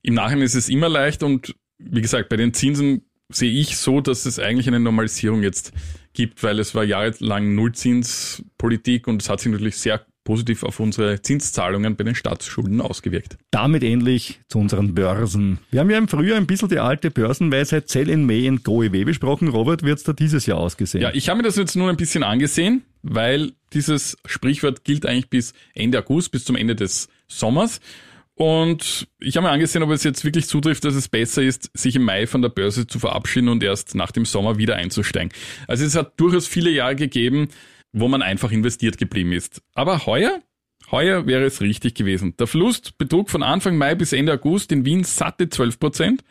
[0.00, 4.00] Im Nachhinein ist es immer leicht und wie gesagt, bei den Zinsen sehe ich so,
[4.00, 5.72] dass es eigentlich eine Normalisierung jetzt
[6.12, 11.20] gibt, weil es war jahrelang Nullzinspolitik und es hat sich natürlich sehr positiv auf unsere
[11.22, 13.38] Zinszahlungen bei den Staatsschulden ausgewirkt.
[13.50, 15.58] Damit endlich zu unseren Börsen.
[15.70, 18.82] Wir haben ja im Frühjahr ein bisschen die alte Börsenweisheit Sell in May and Go
[18.82, 19.48] away besprochen.
[19.48, 21.02] Robert, wird's da dieses Jahr ausgesehen?
[21.02, 25.30] Ja, ich habe mir das jetzt nur ein bisschen angesehen, weil dieses Sprichwort gilt eigentlich
[25.30, 27.80] bis Ende August, bis zum Ende des Sommers.
[28.34, 31.96] Und ich habe mir angesehen, ob es jetzt wirklich zutrifft, dass es besser ist, sich
[31.96, 35.32] im Mai von der Börse zu verabschieden und erst nach dem Sommer wieder einzusteigen.
[35.68, 37.48] Also es hat durchaus viele Jahre gegeben,
[37.92, 39.62] wo man einfach investiert geblieben ist.
[39.74, 40.40] Aber heuer,
[40.90, 42.36] heuer wäre es richtig gewesen.
[42.38, 46.24] Der Verlust betrug von Anfang Mai bis Ende August in Wien satte 12 Prozent.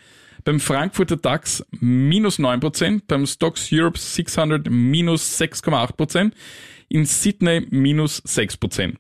[0.44, 6.32] Beim Frankfurter DAX minus 9%, beim Stocks Europe 600 minus 6,8%,
[6.90, 8.96] in Sydney minus 6%.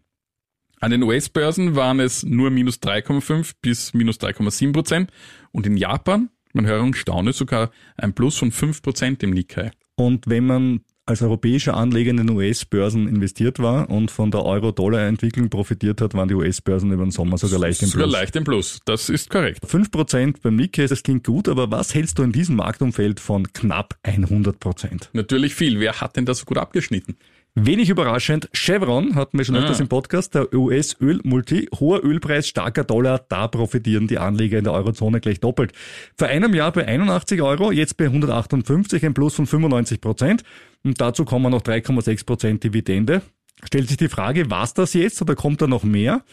[0.79, 5.07] An den US-Börsen waren es nur minus 3,5 bis minus 3,7%
[5.51, 9.71] und in Japan, man höre und staune, sogar ein Plus von 5% im Nikkei.
[9.95, 15.49] Und wenn man als europäischer Anleger in den US-Börsen investiert war und von der Euro-Dollar-Entwicklung
[15.49, 18.13] profitiert hat, waren die US-Börsen über den Sommer sogar leicht im Sogar Plus.
[18.19, 19.65] leicht im Plus, das ist korrekt.
[19.65, 23.97] 5% beim Nikkei, das klingt gut, aber was hältst du in diesem Marktumfeld von knapp
[24.05, 25.09] 100%?
[25.13, 25.79] Natürlich viel.
[25.79, 27.17] Wer hat denn da so gut abgeschnitten?
[27.53, 29.59] Wenig überraschend, Chevron hatten wir schon Ah.
[29.59, 34.71] öfters im Podcast, der US-Öl-Multi, hoher Ölpreis, starker Dollar, da profitieren die Anleger in der
[34.71, 35.73] Eurozone gleich doppelt.
[36.17, 40.43] Vor einem Jahr bei 81 Euro, jetzt bei 158, ein Plus von 95 Prozent.
[40.85, 43.21] Und dazu kommen noch 3,6 Prozent Dividende.
[43.65, 46.23] Stellt sich die Frage, was das jetzt oder kommt da noch mehr?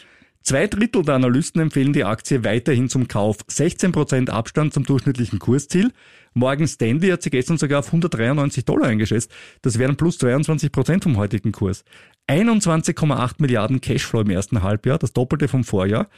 [0.42, 3.38] Zwei Drittel der Analysten empfehlen die Aktie weiterhin zum Kauf.
[3.50, 5.90] 16% Abstand zum durchschnittlichen Kursziel.
[6.34, 9.30] Morgan Stanley hat sie gestern sogar auf 193 Dollar eingeschätzt.
[9.62, 11.84] Das wären plus 22% vom heutigen Kurs.
[12.28, 16.08] 21,8 Milliarden Cashflow im ersten Halbjahr, das Doppelte vom Vorjahr.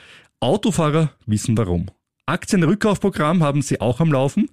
[0.40, 1.87] Autofahrer wissen warum.
[2.27, 4.49] Aktienrückkaufprogramm haben sie auch am Laufen.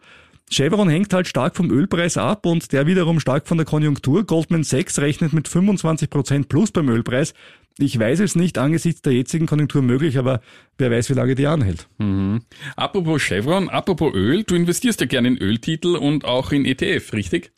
[0.49, 4.25] Chevron hängt halt stark vom Ölpreis ab und der wiederum stark von der Konjunktur.
[4.25, 7.33] Goldman Sachs rechnet mit 25% plus beim Ölpreis.
[7.79, 10.41] Ich weiß es nicht angesichts der jetzigen Konjunktur möglich, aber
[10.79, 11.87] wer weiß, wie lange die anhält.
[12.75, 17.51] Apropos Chevron, apropos Öl, du investierst ja gerne in Öltitel und auch in ETF, richtig?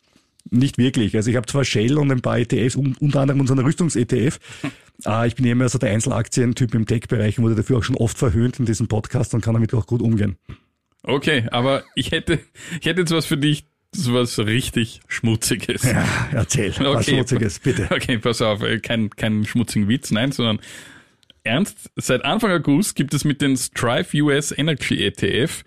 [0.51, 1.15] Nicht wirklich.
[1.15, 4.39] Also ich habe zwar Shell und ein paar ETFs, un- unter anderem unseren Rüstungs-ETF.
[5.05, 8.17] Äh, ich bin immer so der Einzelaktientyp im Tech-Bereich und wurde dafür auch schon oft
[8.17, 10.38] verhöhnt in diesem Podcast und kann damit auch gut umgehen.
[11.03, 12.39] Okay, aber ich hätte,
[12.82, 15.84] ich hätte jetzt was für dich, so was richtig Schmutziges.
[15.84, 16.69] Ja, erzähl.
[16.78, 17.15] Was Okay.
[17.15, 17.88] Schmutziges, bitte.
[17.89, 20.60] Okay, pass auf, äh, kein, kein schmutzigen Witz, nein, sondern
[21.43, 21.89] ernst.
[21.95, 25.63] Seit Anfang August gibt es mit den Strive US Energy ETF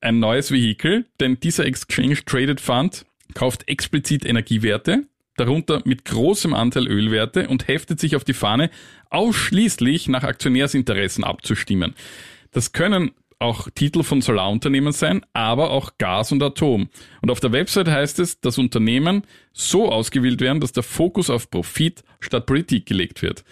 [0.00, 6.86] ein neues Vehikel, denn dieser Exchange Traded Fund kauft explizit Energiewerte, darunter mit großem Anteil
[6.86, 8.70] Ölwerte und heftet sich auf die Fahne,
[9.10, 11.94] ausschließlich nach Aktionärsinteressen abzustimmen.
[12.52, 13.12] Das können
[13.44, 16.88] auch Titel von Solarunternehmen sein, aber auch Gas und Atom.
[17.22, 21.50] Und auf der Website heißt es, dass Unternehmen so ausgewählt werden, dass der Fokus auf
[21.50, 23.44] Profit statt Politik gelegt wird.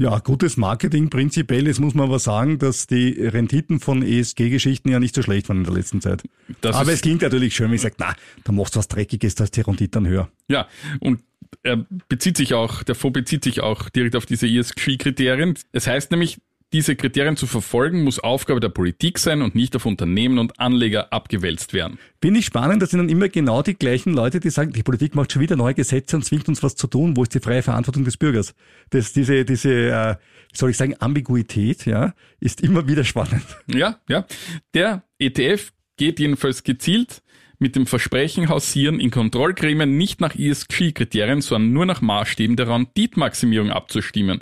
[0.00, 1.66] Ja, gutes Marketing prinzipiell.
[1.66, 5.58] Jetzt muss man aber sagen, dass die Renditen von ESG-Geschichten ja nicht so schlecht waren
[5.58, 6.22] in der letzten Zeit.
[6.60, 8.14] Das aber es klingt natürlich schön, wenn ich sage, na,
[8.44, 10.30] da machst du was Dreckiges, da ist die Rendite dann höher.
[10.48, 10.68] Ja,
[11.00, 11.20] und
[11.64, 15.54] er bezieht sich auch, der Fonds bezieht sich auch direkt auf diese ESG-Kriterien.
[15.72, 16.38] Es heißt nämlich,
[16.72, 21.12] diese Kriterien zu verfolgen, muss Aufgabe der Politik sein und nicht auf Unternehmen und Anleger
[21.12, 21.98] abgewälzt werden.
[22.20, 25.14] Finde ich spannend, das sind dann immer genau die gleichen Leute, die sagen, die Politik
[25.14, 27.16] macht schon wieder neue Gesetze und zwingt uns was zu tun.
[27.16, 28.54] Wo ist die freie Verantwortung des Bürgers?
[28.90, 30.16] Das, diese, diese, äh,
[30.52, 33.44] soll ich sagen, Ambiguität, ja, ist immer wieder spannend.
[33.66, 34.26] Ja, ja.
[34.74, 37.22] Der ETF geht jedenfalls gezielt
[37.58, 43.70] mit dem Versprechen hausieren, in Kontrollgremien nicht nach ESG-Kriterien, sondern nur nach Maßstäben der Renditmaximierung
[43.70, 44.40] abzustimmen.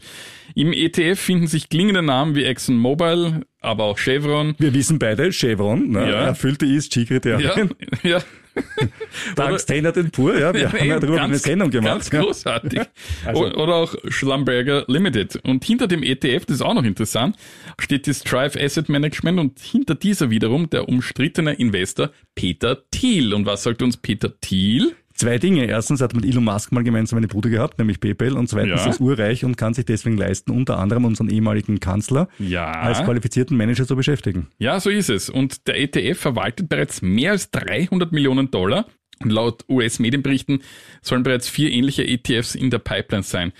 [0.56, 4.54] Im ETF finden sich klingende Namen wie ExxonMobil, aber auch Chevron.
[4.56, 6.20] Wir wissen beide, Chevron ne, Ja.
[6.28, 7.70] erfüllt die Ja, ESG-Kriterien.
[8.02, 8.20] ja.
[9.36, 11.92] Dank Standard Poor, ja, wir haben ja darüber eine Sendung gemacht.
[11.92, 12.22] Ganz ja.
[12.22, 12.80] großartig.
[13.26, 15.36] Also- Oder auch Schlumberger Limited.
[15.44, 17.36] Und hinter dem ETF, das ist auch noch interessant,
[17.78, 23.34] steht das Strive Asset Management und hinter dieser wiederum der umstrittene Investor Peter Thiel.
[23.34, 24.96] Und was sagt uns Peter Thiel?
[25.16, 25.64] Zwei Dinge.
[25.66, 28.36] Erstens hat mit Elon Musk mal gemeinsam eine Bude gehabt, nämlich PayPal.
[28.36, 28.90] Und zweitens Ja.
[28.90, 32.70] ist urreich und kann sich deswegen leisten, unter anderem unseren ehemaligen Kanzler Ja.
[32.70, 34.48] als qualifizierten Manager zu beschäftigen.
[34.58, 35.30] Ja, so ist es.
[35.30, 38.86] Und der ETF verwaltet bereits mehr als 300 Millionen Dollar.
[39.22, 40.60] Und laut US-Medienberichten
[41.00, 43.52] sollen bereits vier ähnliche ETFs in der Pipeline sein.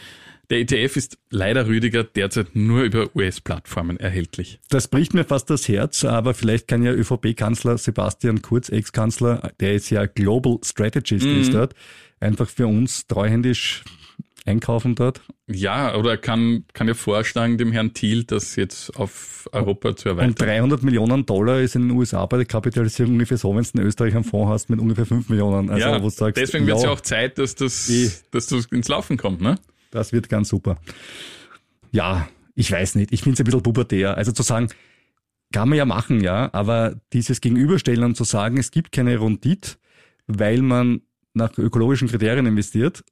[0.51, 4.61] Der ETF ist leider, Rüdiger, derzeit nur über US-Plattformen erhältlich.
[4.69, 9.73] Das bricht mir fast das Herz, aber vielleicht kann ja ÖVP-Kanzler Sebastian Kurz, Ex-Kanzler, der
[9.73, 11.75] jetzt ja Global Strategist ist dort,
[12.21, 13.83] einfach für uns treuhändisch
[14.47, 15.21] einkaufen dort.
[15.49, 20.19] Ja, oder kann, kann ja vorschlagen, dem Herrn Thiel das jetzt auf Europa zu Und
[20.19, 20.35] erweitern.
[20.37, 23.87] 300 Millionen Dollar ist in den USA bei der Kapitalisierung ungefähr so, wenn du in
[23.87, 25.71] Österreich einen Fonds hast mit ungefähr 5 Millionen.
[25.71, 27.91] Also ja, wo du sagst, deswegen wird es ja, auch Zeit, dass das,
[28.31, 29.57] dass das ins Laufen kommt, ne?
[29.97, 30.77] Das wird ganz super.
[31.91, 33.13] Ja, ich weiß nicht.
[33.13, 34.17] Ich finde es ein bisschen pubertär.
[34.17, 34.69] Also zu sagen,
[35.53, 39.79] kann man ja machen, ja, aber dieses Gegenüberstellen und zu sagen, es gibt keine Rundit,
[40.27, 41.01] weil man
[41.35, 43.05] nach ökologischen Kriterien investiert,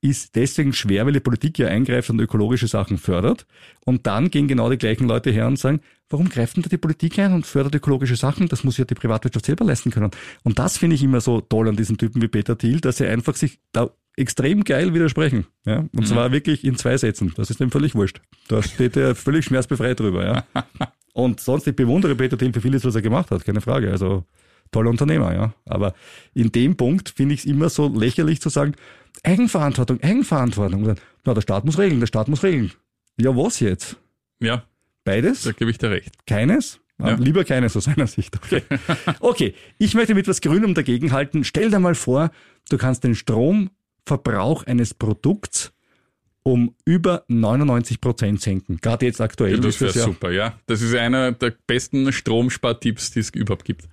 [0.00, 3.46] ist deswegen schwer, weil die Politik ja eingreift und ökologische Sachen fördert.
[3.84, 6.76] Und dann gehen genau die gleichen Leute her und sagen, warum greift denn da die
[6.76, 8.48] Politik ein und fördert ökologische Sachen?
[8.48, 10.10] Das muss ja die Privatwirtschaft selber leisten können.
[10.42, 13.06] Und das finde ich immer so toll an diesen Typen wie Peter Thiel, dass sie
[13.06, 15.46] einfach sich da extrem geil widersprechen.
[15.64, 15.84] Ja?
[15.94, 17.32] Und zwar wirklich in zwei Sätzen.
[17.36, 18.20] Das ist ihm völlig wurscht.
[18.48, 20.24] Da steht er völlig schmerzbefreit drüber.
[20.24, 20.44] Ja?
[21.12, 23.90] Und sonst, ich bewundere Peter Thiel für vieles, was er gemacht hat, keine Frage.
[23.90, 24.24] Also
[24.72, 25.54] toller Unternehmer, ja.
[25.64, 25.94] Aber
[26.34, 28.74] in dem Punkt finde ich es immer so lächerlich zu sagen,
[29.22, 30.84] Eigenverantwortung, Eigenverantwortung.
[30.84, 32.72] Dann, na, der Staat muss regeln, der Staat muss regeln.
[33.16, 33.96] Ja, was jetzt?
[34.40, 34.64] Ja,
[35.04, 35.42] Beides?
[35.42, 36.26] da gebe ich dir recht.
[36.26, 36.80] Keines?
[36.98, 37.14] Ja.
[37.14, 38.36] Lieber keines aus seiner Sicht.
[38.36, 38.62] Okay.
[39.20, 41.44] okay, ich möchte mit was Grünem dagegenhalten.
[41.44, 42.30] Stell dir mal vor,
[42.70, 43.14] du kannst den
[44.04, 45.72] Stromverbrauch eines Produkts
[46.42, 48.76] um über 99 Prozent senken.
[48.82, 49.52] Gerade jetzt aktuell.
[49.52, 50.58] Ja, das ist wäre ja, super, ja.
[50.66, 53.88] Das ist einer der besten Stromspartipps, die es überhaupt gibt.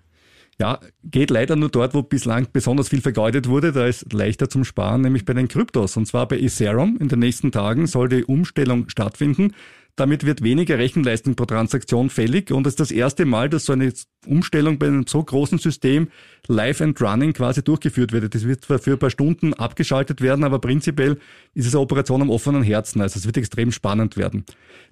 [0.60, 3.72] ja, geht leider nur dort, wo bislang besonders viel vergeudet wurde.
[3.72, 5.96] Da ist leichter zum Sparen, nämlich bei den Kryptos.
[5.96, 6.98] Und zwar bei Ethereum.
[7.00, 9.54] In den nächsten Tagen soll die Umstellung stattfinden.
[10.02, 13.74] Damit wird weniger Rechenleistung pro Transaktion fällig und es ist das erste Mal, dass so
[13.74, 13.94] eine
[14.26, 16.08] Umstellung bei einem so großen System
[16.48, 18.34] live and running quasi durchgeführt wird.
[18.34, 21.20] Das wird zwar für ein paar Stunden abgeschaltet werden, aber prinzipiell
[21.54, 23.00] ist es eine Operation am offenen Herzen.
[23.00, 24.44] Also es wird extrem spannend werden.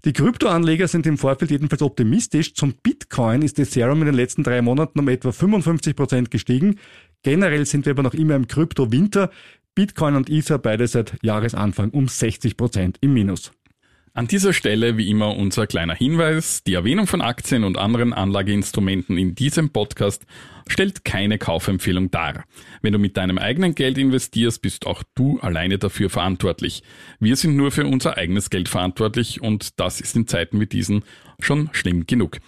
[0.06, 2.54] Die Kryptoanleger sind im Vorfeld jedenfalls optimistisch.
[2.54, 6.76] Zum Bitcoin ist Ethereum in den letzten drei Monaten um etwa 55 Prozent gestiegen.
[7.24, 9.32] Generell sind wir aber noch immer im Krypto-Winter.
[9.74, 13.52] Bitcoin und Ether beide seit Jahresanfang um 60 Prozent im Minus.
[14.14, 16.64] An dieser Stelle wie immer unser kleiner Hinweis.
[16.64, 20.26] Die Erwähnung von Aktien und anderen Anlageinstrumenten in diesem Podcast
[20.68, 22.44] stellt keine Kaufempfehlung dar.
[22.82, 26.84] Wenn du mit deinem eigenen Geld investierst, bist auch du alleine dafür verantwortlich.
[27.20, 31.04] Wir sind nur für unser eigenes Geld verantwortlich und das ist in Zeiten wie diesen
[31.40, 32.40] schon schlimm genug.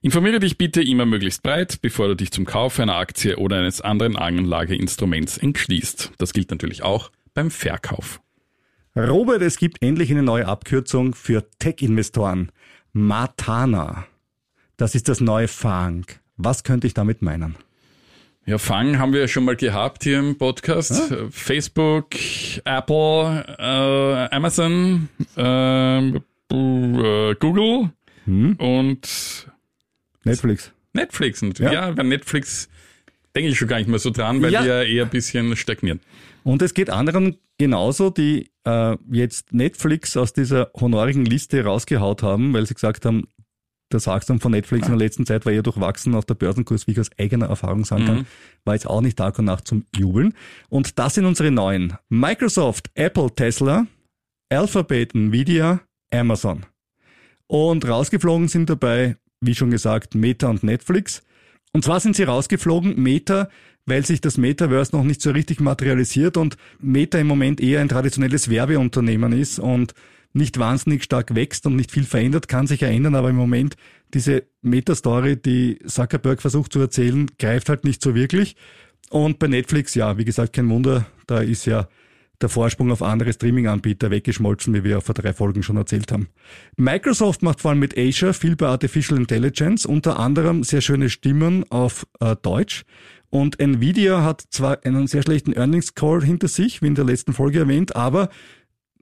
[0.00, 3.80] Informiere dich bitte immer möglichst breit, bevor du dich zum Kauf einer Aktie oder eines
[3.80, 6.12] anderen Anlageinstruments entschließt.
[6.18, 8.20] Das gilt natürlich auch beim Verkauf.
[8.98, 12.50] Robert, es gibt endlich eine neue Abkürzung für Tech-Investoren.
[12.92, 14.06] Matana.
[14.76, 16.04] Das ist das neue Fang.
[16.36, 17.54] Was könnte ich damit meinen?
[18.44, 21.12] Ja, Fang haben wir ja schon mal gehabt hier im Podcast.
[21.12, 22.06] Äh, Facebook,
[22.64, 26.16] Apple, äh, Amazon, ähm,
[26.50, 27.90] äh, Google
[28.26, 29.46] und
[30.24, 30.72] Netflix.
[30.92, 31.42] Netflix.
[31.42, 31.72] Und Ja.
[31.72, 32.68] ja, bei Netflix
[33.36, 34.62] denke ich schon gar nicht mehr so dran, weil Ja.
[34.62, 36.00] die ja eher ein bisschen stagnieren.
[36.48, 42.54] Und es geht anderen genauso, die äh, jetzt Netflix aus dieser honorigen Liste rausgehaut haben,
[42.54, 43.28] weil sie gesagt haben,
[43.90, 46.92] das Wachstum von Netflix in der letzten Zeit war eher durchwachsen aus der Börsenkurs, wie
[46.92, 48.26] ich aus eigener Erfahrung sagen kann, Mhm.
[48.64, 50.32] war jetzt auch nicht Tag und Nacht zum Jubeln.
[50.70, 51.98] Und das sind unsere neuen.
[52.08, 53.86] Microsoft, Apple, Tesla,
[54.48, 55.80] Alphabet, Nvidia,
[56.10, 56.64] Amazon.
[57.46, 61.22] Und rausgeflogen sind dabei, wie schon gesagt, Meta und Netflix.
[61.74, 63.50] Und zwar sind sie rausgeflogen, Meta,
[63.88, 67.88] weil sich das Metaverse noch nicht so richtig materialisiert und Meta im Moment eher ein
[67.88, 69.94] traditionelles Werbeunternehmen ist und
[70.32, 73.76] nicht wahnsinnig stark wächst und nicht viel verändert, kann sich ja ändern, aber im Moment
[74.14, 78.56] diese Meta-Story, die Zuckerberg versucht zu erzählen, greift halt nicht so wirklich.
[79.10, 81.88] Und bei Netflix, ja, wie gesagt, kein Wunder, da ist ja
[82.40, 86.28] der Vorsprung auf andere Streaming-Anbieter weggeschmolzen, wie wir vor drei Folgen schon erzählt haben.
[86.76, 91.64] Microsoft macht vor allem mit Azure viel bei Artificial Intelligence, unter anderem sehr schöne Stimmen
[91.70, 92.84] auf äh, Deutsch.
[93.30, 97.32] Und Nvidia hat zwar einen sehr schlechten Earnings Call hinter sich, wie in der letzten
[97.34, 98.30] Folge erwähnt, aber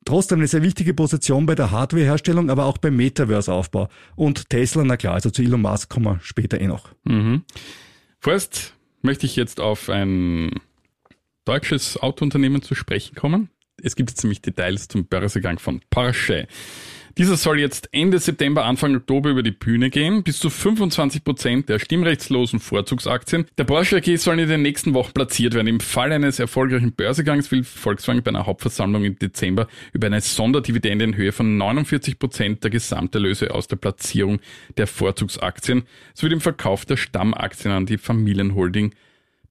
[0.05, 3.89] trotzdem eine sehr wichtige Position bei der Hardwareherstellung, aber auch beim Metaverse-Aufbau.
[4.14, 6.89] Und Tesla, na klar, also zu Elon Musk kommen wir später eh noch.
[7.05, 7.43] Mhm.
[8.20, 10.51] Vorerst möchte ich jetzt auf ein
[11.45, 13.51] deutsches Autounternehmen zu sprechen kommen.
[13.83, 16.49] Es gibt jetzt nämlich Details zum Börsegang von Porsche.
[17.19, 20.23] Dieser soll jetzt Ende September, Anfang Oktober über die Bühne gehen.
[20.23, 25.12] Bis zu 25 Prozent der stimmrechtslosen Vorzugsaktien der Porsche AG sollen in den nächsten Wochen
[25.12, 25.67] platziert werden.
[25.67, 31.07] Im Fall eines erfolgreichen Börsegangs will Volkswagen bei einer Hauptversammlung im Dezember über eine Sonderdividende
[31.07, 34.41] in Höhe von 49 Prozent der Gesamterlöse aus der Platzierung
[34.77, 38.93] der Vorzugsaktien sowie dem Verkauf der Stammaktien an die Familienholding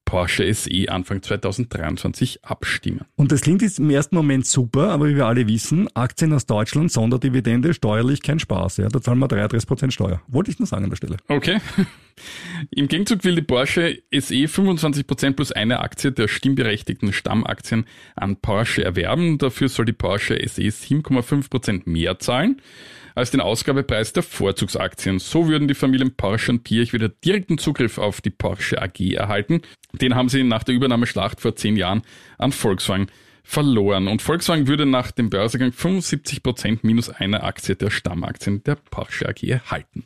[0.05, 3.01] Porsche SE Anfang 2023 abstimmen.
[3.15, 6.45] Und das klingt jetzt im ersten Moment super, aber wie wir alle wissen, Aktien aus
[6.45, 8.77] Deutschland, Sonderdividende, steuerlich kein Spaß.
[8.77, 10.21] Ja, da zahlen wir 33% Steuer.
[10.27, 11.17] Wollte ich nur sagen an der Stelle.
[11.27, 11.59] Okay.
[12.71, 17.85] Im Gegenzug will die Porsche SE 25% plus eine Aktie der stimmberechtigten Stammaktien
[18.15, 19.37] an Porsche erwerben.
[19.37, 22.61] Dafür soll die Porsche SE 7,5% mehr zahlen
[23.15, 25.19] als den Ausgabepreis der Vorzugsaktien.
[25.19, 29.61] So würden die Familien Porsche und Pirch wieder direkten Zugriff auf die Porsche AG erhalten.
[29.93, 32.01] Den haben sie nach der Übernahmeschlacht vor zehn Jahren
[32.37, 33.07] an Volkswagen
[33.43, 34.07] verloren.
[34.07, 39.43] Und Volkswagen würde nach dem Börsegang 75% minus einer Aktie der Stammaktien der Porsche AG
[39.43, 40.05] erhalten.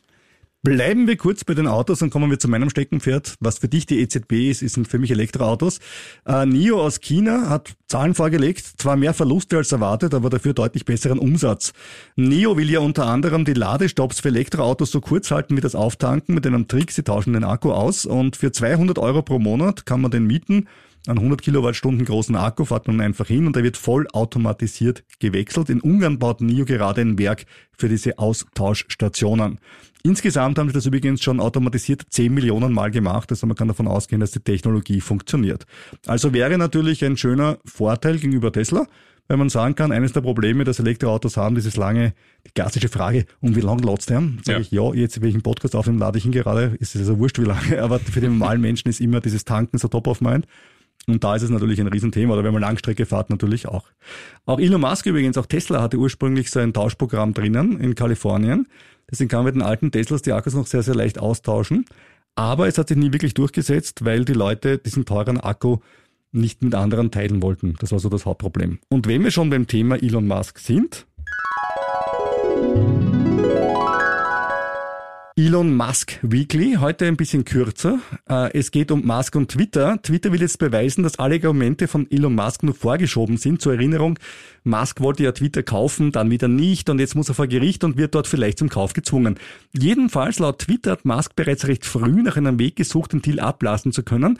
[0.62, 3.36] Bleiben wir kurz bei den Autos und kommen wir zu meinem Steckenpferd.
[3.40, 5.78] Was für dich die EZB ist, sind für mich Elektroautos.
[6.26, 10.84] Äh, NIO aus China hat Zahlen vorgelegt, zwar mehr Verluste als erwartet, aber dafür deutlich
[10.84, 11.72] besseren Umsatz.
[12.16, 16.34] NIO will ja unter anderem die Ladestops für Elektroautos so kurz halten wie das Auftanken
[16.34, 20.02] mit einem Trick, sie tauschen den Akku aus und für 200 Euro pro Monat kann
[20.02, 20.68] man den mieten.
[21.06, 25.70] Einen 100 Kilowattstunden großen Akku fährt man einfach hin und der wird voll automatisiert gewechselt.
[25.70, 29.58] In Ungarn baut NIO gerade ein Werk für diese Austauschstationen.
[30.02, 33.86] Insgesamt haben sie das übrigens schon automatisiert 10 Millionen Mal gemacht, also man kann davon
[33.86, 35.66] ausgehen, dass die Technologie funktioniert.
[36.06, 38.86] Also wäre natürlich ein schöner Vorteil gegenüber Tesla,
[39.28, 42.14] weil man sagen kann, eines der Probleme, das Elektroautos haben, dieses lange,
[42.46, 44.58] die klassische Frage, um wie lange ladst du Sag Ja.
[44.60, 47.18] ich, ja, jetzt, wenn ich einen Podcast aufnehme, lade ich ihn gerade, ist es also
[47.18, 50.20] wurscht, wie lange, aber für den normalen Menschen ist immer dieses Tanken so top of
[50.20, 50.46] mind.
[51.06, 53.86] Und da ist es natürlich ein Riesenthema, oder wenn man Langstrecke fährt, natürlich auch.
[54.46, 58.68] Auch Elon Musk übrigens, auch Tesla hatte ursprünglich so ein Tauschprogramm drinnen in Kalifornien.
[59.10, 61.84] Deswegen kann man mit den alten Teslas die Akkus noch sehr, sehr leicht austauschen.
[62.36, 65.78] Aber es hat sich nie wirklich durchgesetzt, weil die Leute diesen teuren Akku
[66.32, 67.74] nicht mit anderen teilen wollten.
[67.80, 68.78] Das war so das Hauptproblem.
[68.88, 71.06] Und wenn wir schon beim Thema Elon Musk sind,
[75.42, 77.98] Elon Musk Weekly, heute ein bisschen kürzer.
[78.28, 79.98] Äh, Es geht um Musk und Twitter.
[80.02, 83.62] Twitter will jetzt beweisen, dass alle Argumente von Elon Musk nur vorgeschoben sind.
[83.62, 84.18] Zur Erinnerung,
[84.64, 87.96] Musk wollte ja Twitter kaufen, dann wieder nicht und jetzt muss er vor Gericht und
[87.96, 89.38] wird dort vielleicht zum Kauf gezwungen.
[89.72, 93.92] Jedenfalls laut Twitter hat Musk bereits recht früh nach einem Weg gesucht, den Deal ablassen
[93.92, 94.38] zu können.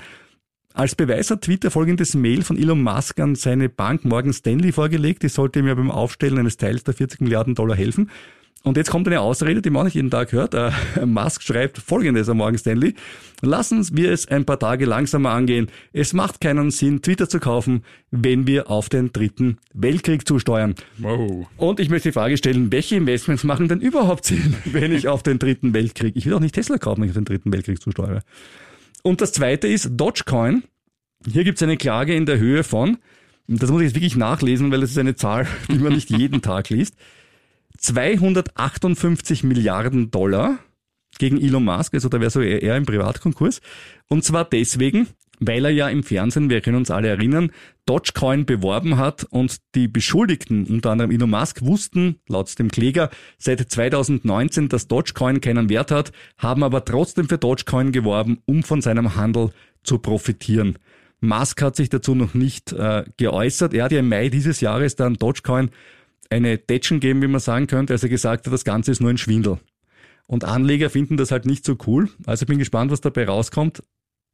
[0.75, 5.23] Als Beweis hat Twitter folgendes Mail von Elon Musk an seine Bank Morgan Stanley vorgelegt.
[5.23, 8.11] Die sollte ihm ja beim Aufstellen eines Teils der 40 Milliarden Dollar helfen.
[8.63, 10.53] Und jetzt kommt eine Ausrede, die man auch nicht jeden Tag hört.
[10.53, 10.71] Äh,
[11.07, 12.95] Musk schreibt folgendes an Morgan Stanley.
[13.41, 15.69] Lassen wir es ein paar Tage langsamer angehen.
[15.95, 20.75] Es macht keinen Sinn, Twitter zu kaufen, wenn wir auf den dritten Weltkrieg zusteuern.
[20.99, 21.47] Wow.
[21.57, 25.23] Und ich möchte die Frage stellen, welche Investments machen denn überhaupt Sinn, wenn ich auf
[25.23, 27.81] den dritten Weltkrieg, ich will auch nicht Tesla kaufen, wenn ich auf den dritten Weltkrieg
[27.81, 28.21] zusteuere.
[29.03, 30.65] Und das zweite ist Dogecoin.
[31.27, 32.99] Hier gibt es eine Klage in der Höhe von,
[33.47, 36.43] das muss ich jetzt wirklich nachlesen, weil das ist eine Zahl, die man nicht jeden
[36.43, 36.95] Tag liest,
[37.81, 40.59] 258 Milliarden Dollar
[41.19, 43.61] gegen Elon Musk, also da wäre so eher im Privatkonkurs.
[44.09, 45.09] Und zwar deswegen,
[45.41, 47.51] weil er ja im Fernsehen, wir können uns alle erinnern,
[47.87, 53.61] Dogecoin beworben hat und die Beschuldigten, unter anderem Elon Musk, wussten, laut dem Kläger, seit
[53.61, 59.17] 2019, dass Dogecoin keinen Wert hat, haben aber trotzdem für Dogecoin geworben, um von seinem
[59.17, 59.51] Handel
[59.83, 60.79] zu profitieren.
[61.21, 63.75] Musk hat sich dazu noch nicht äh, geäußert.
[63.75, 65.71] Er hat ja im Mai dieses Jahres dann Dogecoin
[66.31, 69.11] eine Tätschen geben, wie man sagen könnte, als er gesagt hat, das Ganze ist nur
[69.11, 69.59] ein Schwindel.
[70.27, 72.09] Und Anleger finden das halt nicht so cool.
[72.25, 73.83] Also ich bin gespannt, was dabei rauskommt.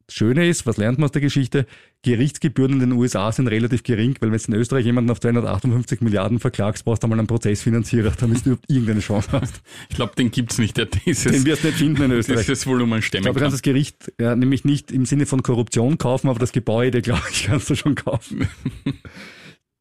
[0.05, 1.65] Das Schöne ist, was lernt man aus der Geschichte?
[2.01, 5.99] Gerichtsgebühren in den USA sind relativ gering, weil wenn du in Österreich jemanden auf 258
[5.99, 9.61] Milliarden verklagst, brauchst du einmal einen Prozessfinanzierer, damit du überhaupt irgendeine Chance hast.
[9.89, 12.45] Ich glaube, den gibt's nicht, der dieses, Den wirst du nicht finden in Österreich.
[12.45, 13.47] dieses Volumen Ich stemmen glaube, du kann.
[13.51, 17.23] kannst das Gericht ja, nämlich nicht im Sinne von Korruption kaufen, aber das Gebäude, glaube
[17.31, 18.47] ich, kannst du schon kaufen.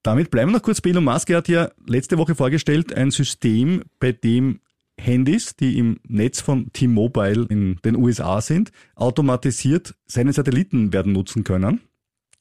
[0.07, 1.31] Damit bleiben wir noch kurz bei Elon Musk.
[1.31, 4.61] Er hat ja letzte Woche vorgestellt ein System, bei dem
[4.97, 11.43] Handys, die im Netz von T-Mobile in den USA sind, automatisiert seine Satelliten werden nutzen
[11.43, 11.81] können.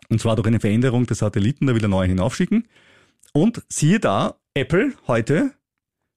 [0.09, 2.67] Und zwar durch eine Veränderung der Satelliten, da will er neue hinaufschicken.
[3.33, 5.51] Und siehe da, Apple heute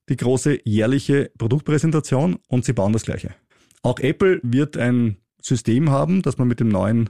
[0.07, 3.33] die große jährliche Produktpräsentation und sie bauen das gleiche.
[3.81, 7.09] Auch Apple wird ein System haben, dass man mit dem neuen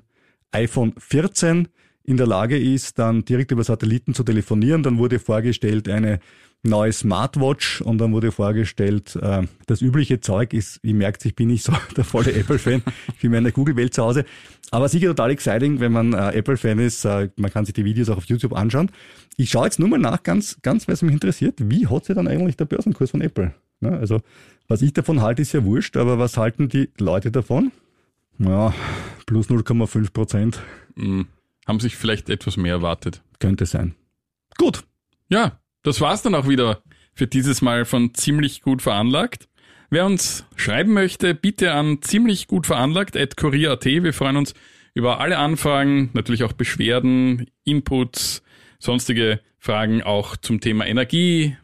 [0.53, 1.67] iPhone 14
[2.09, 4.81] in der Lage ist, dann direkt über Satelliten zu telefonieren.
[4.81, 6.19] Dann wurde vorgestellt eine
[6.63, 11.49] neue Smartwatch und dann wurde vorgestellt, äh, das übliche Zeug ist, ihr merkt, ich bin
[11.49, 12.81] nicht so der volle Apple-Fan,
[13.13, 14.25] ich bin mehr in der Google-Welt zu Hause.
[14.71, 17.05] Aber sicher total exciting, wenn man äh, Apple-Fan ist.
[17.05, 18.91] Äh, man kann sich die Videos auch auf YouTube anschauen.
[19.37, 22.15] Ich schaue jetzt nur mal nach, ganz, ganz, weil es mich interessiert, wie hat sich
[22.15, 23.53] dann eigentlich der Börsenkurs von Apple?
[23.81, 24.19] Ja, also,
[24.67, 27.71] was ich davon halte, ist ja wurscht, aber was halten die Leute davon?
[28.39, 28.73] Ja,
[29.27, 30.59] plus 0,5 Prozent
[30.99, 31.27] Hm,
[31.69, 33.21] haben sich vielleicht etwas mehr erwartet.
[33.39, 33.95] könnte sein.
[34.57, 34.83] Gut,
[35.29, 36.81] Ja, das war's dann auch wieder
[37.13, 39.47] für dieses Mal von ziemlich gut veranlagt.
[39.91, 43.85] Wer uns schreiben möchte, bitte an ziemlich gut veranlagt at kurier.at.
[43.85, 44.55] Wir freuen uns
[44.95, 48.41] über alle Anfragen, natürlich auch Beschwerden, Inputs,
[48.79, 51.55] sonstige Fragen auch zum Thema Energie.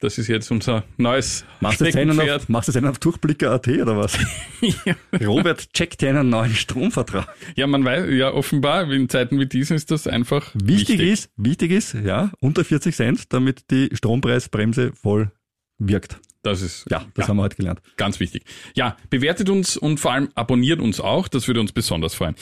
[0.00, 3.96] Das ist jetzt unser neues machst du einen auf, machst du einen auf Durchblicker.at oder
[3.96, 4.18] was?
[4.60, 4.94] ja.
[5.24, 7.28] Robert checkt einen neuen Stromvertrag.
[7.56, 11.70] ja, man weiß, ja, offenbar, in Zeiten wie diesen ist das einfach Wichtig, ist, wichtig
[11.70, 15.30] ist, ja, unter 40 Cent, damit die Strompreisbremse voll
[15.78, 16.20] wirkt.
[16.42, 17.80] Das ist Ja, das haben wir heute gelernt.
[17.96, 18.44] Ganz wichtig.
[18.74, 21.28] Ja, bewertet uns und vor allem abonniert uns auch.
[21.28, 22.34] Das würde uns besonders freuen.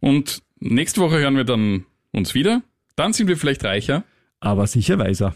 [0.00, 2.62] Und nächste Woche hören wir dann uns wieder.
[2.94, 4.04] Dann sind wir vielleicht reicher.
[4.38, 5.34] Aber sicher weiser.